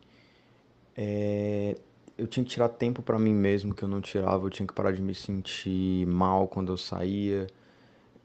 É, 0.96 1.78
eu 2.18 2.28
tinha 2.28 2.44
que 2.44 2.52
tirar 2.52 2.70
tempo 2.70 3.02
para 3.02 3.18
mim 3.18 3.34
mesmo 3.34 3.74
que 3.74 3.84
eu 3.84 3.88
não 3.88 4.02
tirava, 4.02 4.46
eu 4.46 4.50
tinha 4.50 4.68
que 4.68 4.74
parar 4.74 4.92
de 4.92 5.02
me 5.02 5.16
sentir 5.16 6.06
mal 6.08 6.48
quando 6.48 6.72
eu 6.72 6.78
saía. 6.78 7.48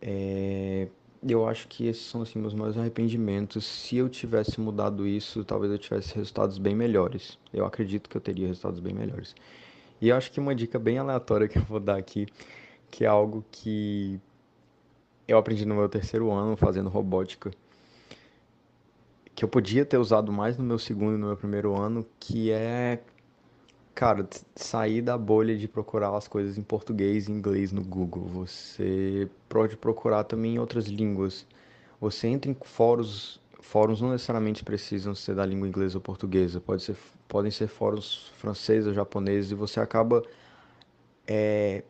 É, 0.01 0.89
eu 1.27 1.49
acho 1.49 1.67
que 1.69 1.87
esses 1.87 2.05
são 2.05 2.23
assim 2.23 2.39
meus 2.39 2.55
maiores 2.55 2.77
arrependimentos. 2.79 3.65
Se 3.65 3.97
eu 3.97 4.09
tivesse 4.09 4.61
mudado 4.61 5.07
isso, 5.07 5.45
talvez 5.45 5.73
eu 5.73 5.79
tivesse 5.79 6.15
resultados 6.15 6.59
bem 6.59 6.75
melhores. 6.75 7.39
Eu 7.53 7.65
acredito 7.65 8.09
que 8.09 8.17
eu 8.17 8.21
teria 8.21 8.47
resultados 8.47 8.81
bem 8.81 8.95
melhores. 8.95 9.35
E 10.01 10.09
eu 10.11 10.17
acho 10.17 10.31
que 10.31 10.39
uma 10.39 10.55
dica 10.55 10.79
bem 10.79 10.99
aleatória 10.99 11.49
que 11.49 11.59
eu 11.59 11.63
vou 11.65 11.81
dar 11.81 11.97
aqui, 11.97 12.27
que 12.91 13.05
é 13.05 13.09
algo 13.09 13.45
que 13.51 14.21
eu 15.27 15.39
aprendi 15.39 15.65
no 15.65 15.75
meu 15.75 15.89
terceiro 15.89 16.31
ano 16.31 16.57
fazendo 16.57 16.89
robótica, 16.89 17.51
que 19.37 19.45
eu 19.45 19.49
podia 19.49 19.85
ter 19.85 19.99
usado 19.99 20.33
mais 20.33 20.59
no 20.59 20.65
meu 20.65 20.79
segundo 20.79 21.15
e 21.15 21.19
no 21.19 21.29
meu 21.29 21.37
primeiro 21.37 21.77
ano, 21.77 22.05
que 22.19 22.51
é 22.51 23.01
Cara, 23.97 24.29
sair 24.55 25.01
da 25.01 25.17
bolha 25.17 25.57
de 25.57 25.67
procurar 25.67 26.15
as 26.15 26.29
coisas 26.29 26.59
em 26.59 26.63
português 26.63 27.29
e 27.29 27.33
inglês 27.33 27.73
no 27.73 27.83
Google. 27.83 28.27
Você 28.27 29.27
pode 29.49 29.75
procurar 29.75 30.25
também 30.25 30.57
em 30.57 30.59
outras 30.59 30.85
línguas. 30.85 31.47
Você 31.99 32.29
entra 32.29 32.51
em 32.51 32.57
fóruns, 32.63 33.41
fóruns 33.59 34.03
não 34.03 34.11
necessariamente 34.11 34.63
precisam 34.63 35.15
ser 35.15 35.35
da 35.35 35.47
língua 35.47 35.67
inglesa 35.67 35.97
ou 35.97 36.03
portuguesa. 36.03 36.61
Pode 36.61 36.83
ser, 36.83 36.95
podem 37.27 37.51
ser 37.51 37.69
fóruns 37.69 38.31
franceses 38.37 38.95
japoneses 38.95 39.53
e 39.53 39.55
você 39.55 39.81
acaba 39.81 40.23
é, 41.27 41.83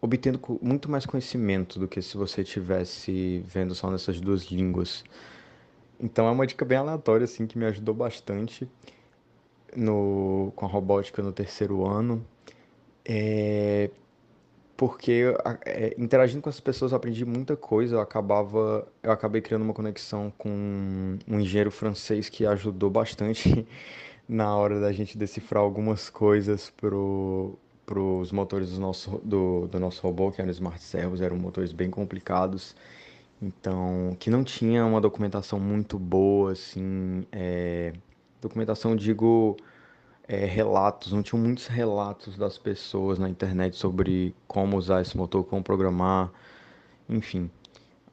obtendo 0.00 0.40
muito 0.62 0.88
mais 0.88 1.06
conhecimento 1.06 1.80
do 1.80 1.88
que 1.88 2.00
se 2.00 2.16
você 2.16 2.44
tivesse 2.44 3.42
vendo 3.44 3.74
só 3.74 3.90
nessas 3.90 4.20
duas 4.20 4.44
línguas. 4.44 5.02
Então 6.00 6.26
é 6.28 6.30
uma 6.30 6.46
dica 6.46 6.64
bem 6.64 6.78
aleatória 6.78 7.24
assim 7.24 7.46
que 7.46 7.58
me 7.58 7.66
ajudou 7.66 7.94
bastante 7.94 8.68
no, 9.76 10.52
com 10.56 10.66
a 10.66 10.68
robótica 10.68 11.22
no 11.22 11.32
terceiro 11.32 11.86
ano, 11.86 12.24
é, 13.04 13.90
porque 14.76 15.34
é, 15.66 15.94
interagindo 15.98 16.42
com 16.42 16.48
as 16.48 16.60
pessoas 16.60 16.92
eu 16.92 16.96
aprendi 16.96 17.24
muita 17.24 17.56
coisa, 17.56 17.96
eu 17.96 18.00
acabava, 18.00 18.86
eu 19.02 19.10
acabei 19.12 19.40
criando 19.42 19.62
uma 19.62 19.74
conexão 19.74 20.32
com 20.38 21.18
um 21.28 21.40
engenheiro 21.40 21.70
francês 21.70 22.28
que 22.28 22.46
ajudou 22.46 22.90
bastante 22.90 23.66
na 24.28 24.54
hora 24.56 24.80
da 24.80 24.92
gente 24.92 25.18
decifrar 25.18 25.62
algumas 25.62 26.10
coisas 26.10 26.70
pro 26.70 27.58
para 27.88 27.98
os 28.00 28.30
motores 28.30 28.72
do 28.72 28.80
nosso, 28.80 29.18
do, 29.24 29.66
do 29.66 29.80
nosso 29.80 30.02
robô, 30.02 30.30
que 30.30 30.42
eram 30.42 30.50
Smart 30.50 30.78
Servos, 30.82 31.22
eram 31.22 31.38
motores 31.38 31.72
bem 31.72 31.88
complicados, 31.90 32.76
então, 33.40 34.16
que 34.18 34.30
não 34.30 34.42
tinha 34.42 34.84
uma 34.84 35.00
documentação 35.00 35.60
muito 35.60 35.98
boa, 35.98 36.52
assim, 36.52 37.26
é, 37.30 37.92
Documentação, 38.40 38.94
digo, 38.94 39.56
é, 40.28 40.44
relatos, 40.44 41.12
não 41.12 41.24
tinham 41.24 41.42
muitos 41.42 41.66
relatos 41.66 42.36
das 42.36 42.56
pessoas 42.56 43.18
na 43.18 43.28
internet 43.28 43.76
sobre 43.76 44.34
como 44.46 44.76
usar 44.76 45.02
esse 45.02 45.16
motor, 45.16 45.42
como 45.44 45.62
programar, 45.62 46.30
enfim. 47.08 47.50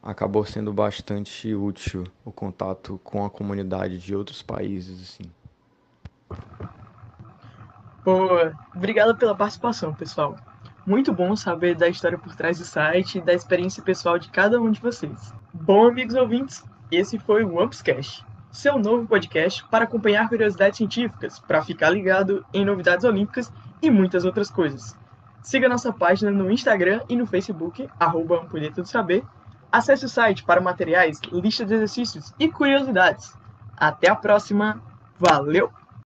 Acabou 0.02 0.44
sendo 0.44 0.72
bastante 0.72 1.54
útil 1.54 2.04
o 2.24 2.32
contato 2.32 3.00
com 3.04 3.24
a 3.24 3.30
comunidade 3.30 3.98
de 3.98 4.16
outros 4.16 4.42
países, 4.42 5.00
assim. 5.00 5.30
Boa, 8.04 8.52
obrigado 8.74 9.16
pela 9.16 9.34
participação, 9.34 9.94
pessoal. 9.94 10.36
Muito 10.86 11.12
bom 11.12 11.34
saber 11.34 11.74
da 11.74 11.88
história 11.88 12.16
por 12.16 12.34
trás 12.36 12.58
do 12.58 12.64
site 12.64 13.18
e 13.18 13.20
da 13.20 13.34
experiência 13.34 13.82
pessoal 13.82 14.18
de 14.18 14.30
cada 14.30 14.60
um 14.60 14.70
de 14.70 14.80
vocês. 14.80 15.34
Bom, 15.52 15.88
amigos 15.88 16.14
ouvintes, 16.14 16.64
esse 16.90 17.18
foi 17.18 17.44
o 17.44 17.60
Ampscast 17.60 18.24
seu 18.56 18.78
novo 18.78 19.06
podcast 19.06 19.62
para 19.70 19.84
acompanhar 19.84 20.30
curiosidades 20.30 20.78
científicas, 20.78 21.38
para 21.38 21.62
ficar 21.62 21.90
ligado 21.90 22.44
em 22.54 22.64
novidades 22.64 23.04
olímpicas 23.04 23.52
e 23.82 23.90
muitas 23.90 24.24
outras 24.24 24.50
coisas. 24.50 24.96
Siga 25.42 25.68
nossa 25.68 25.92
página 25.92 26.30
no 26.30 26.50
Instagram 26.50 27.02
e 27.06 27.14
no 27.14 27.26
Facebook, 27.26 27.86
arroba 28.00 28.40
Ampulheta 28.40 28.82
Saber. 28.86 29.22
Acesse 29.70 30.06
o 30.06 30.08
site 30.08 30.42
para 30.42 30.60
materiais, 30.60 31.20
lista 31.30 31.66
de 31.66 31.74
exercícios 31.74 32.32
e 32.38 32.48
curiosidades. 32.48 33.36
Até 33.76 34.08
a 34.08 34.16
próxima. 34.16 34.82
Valeu! 35.18 35.70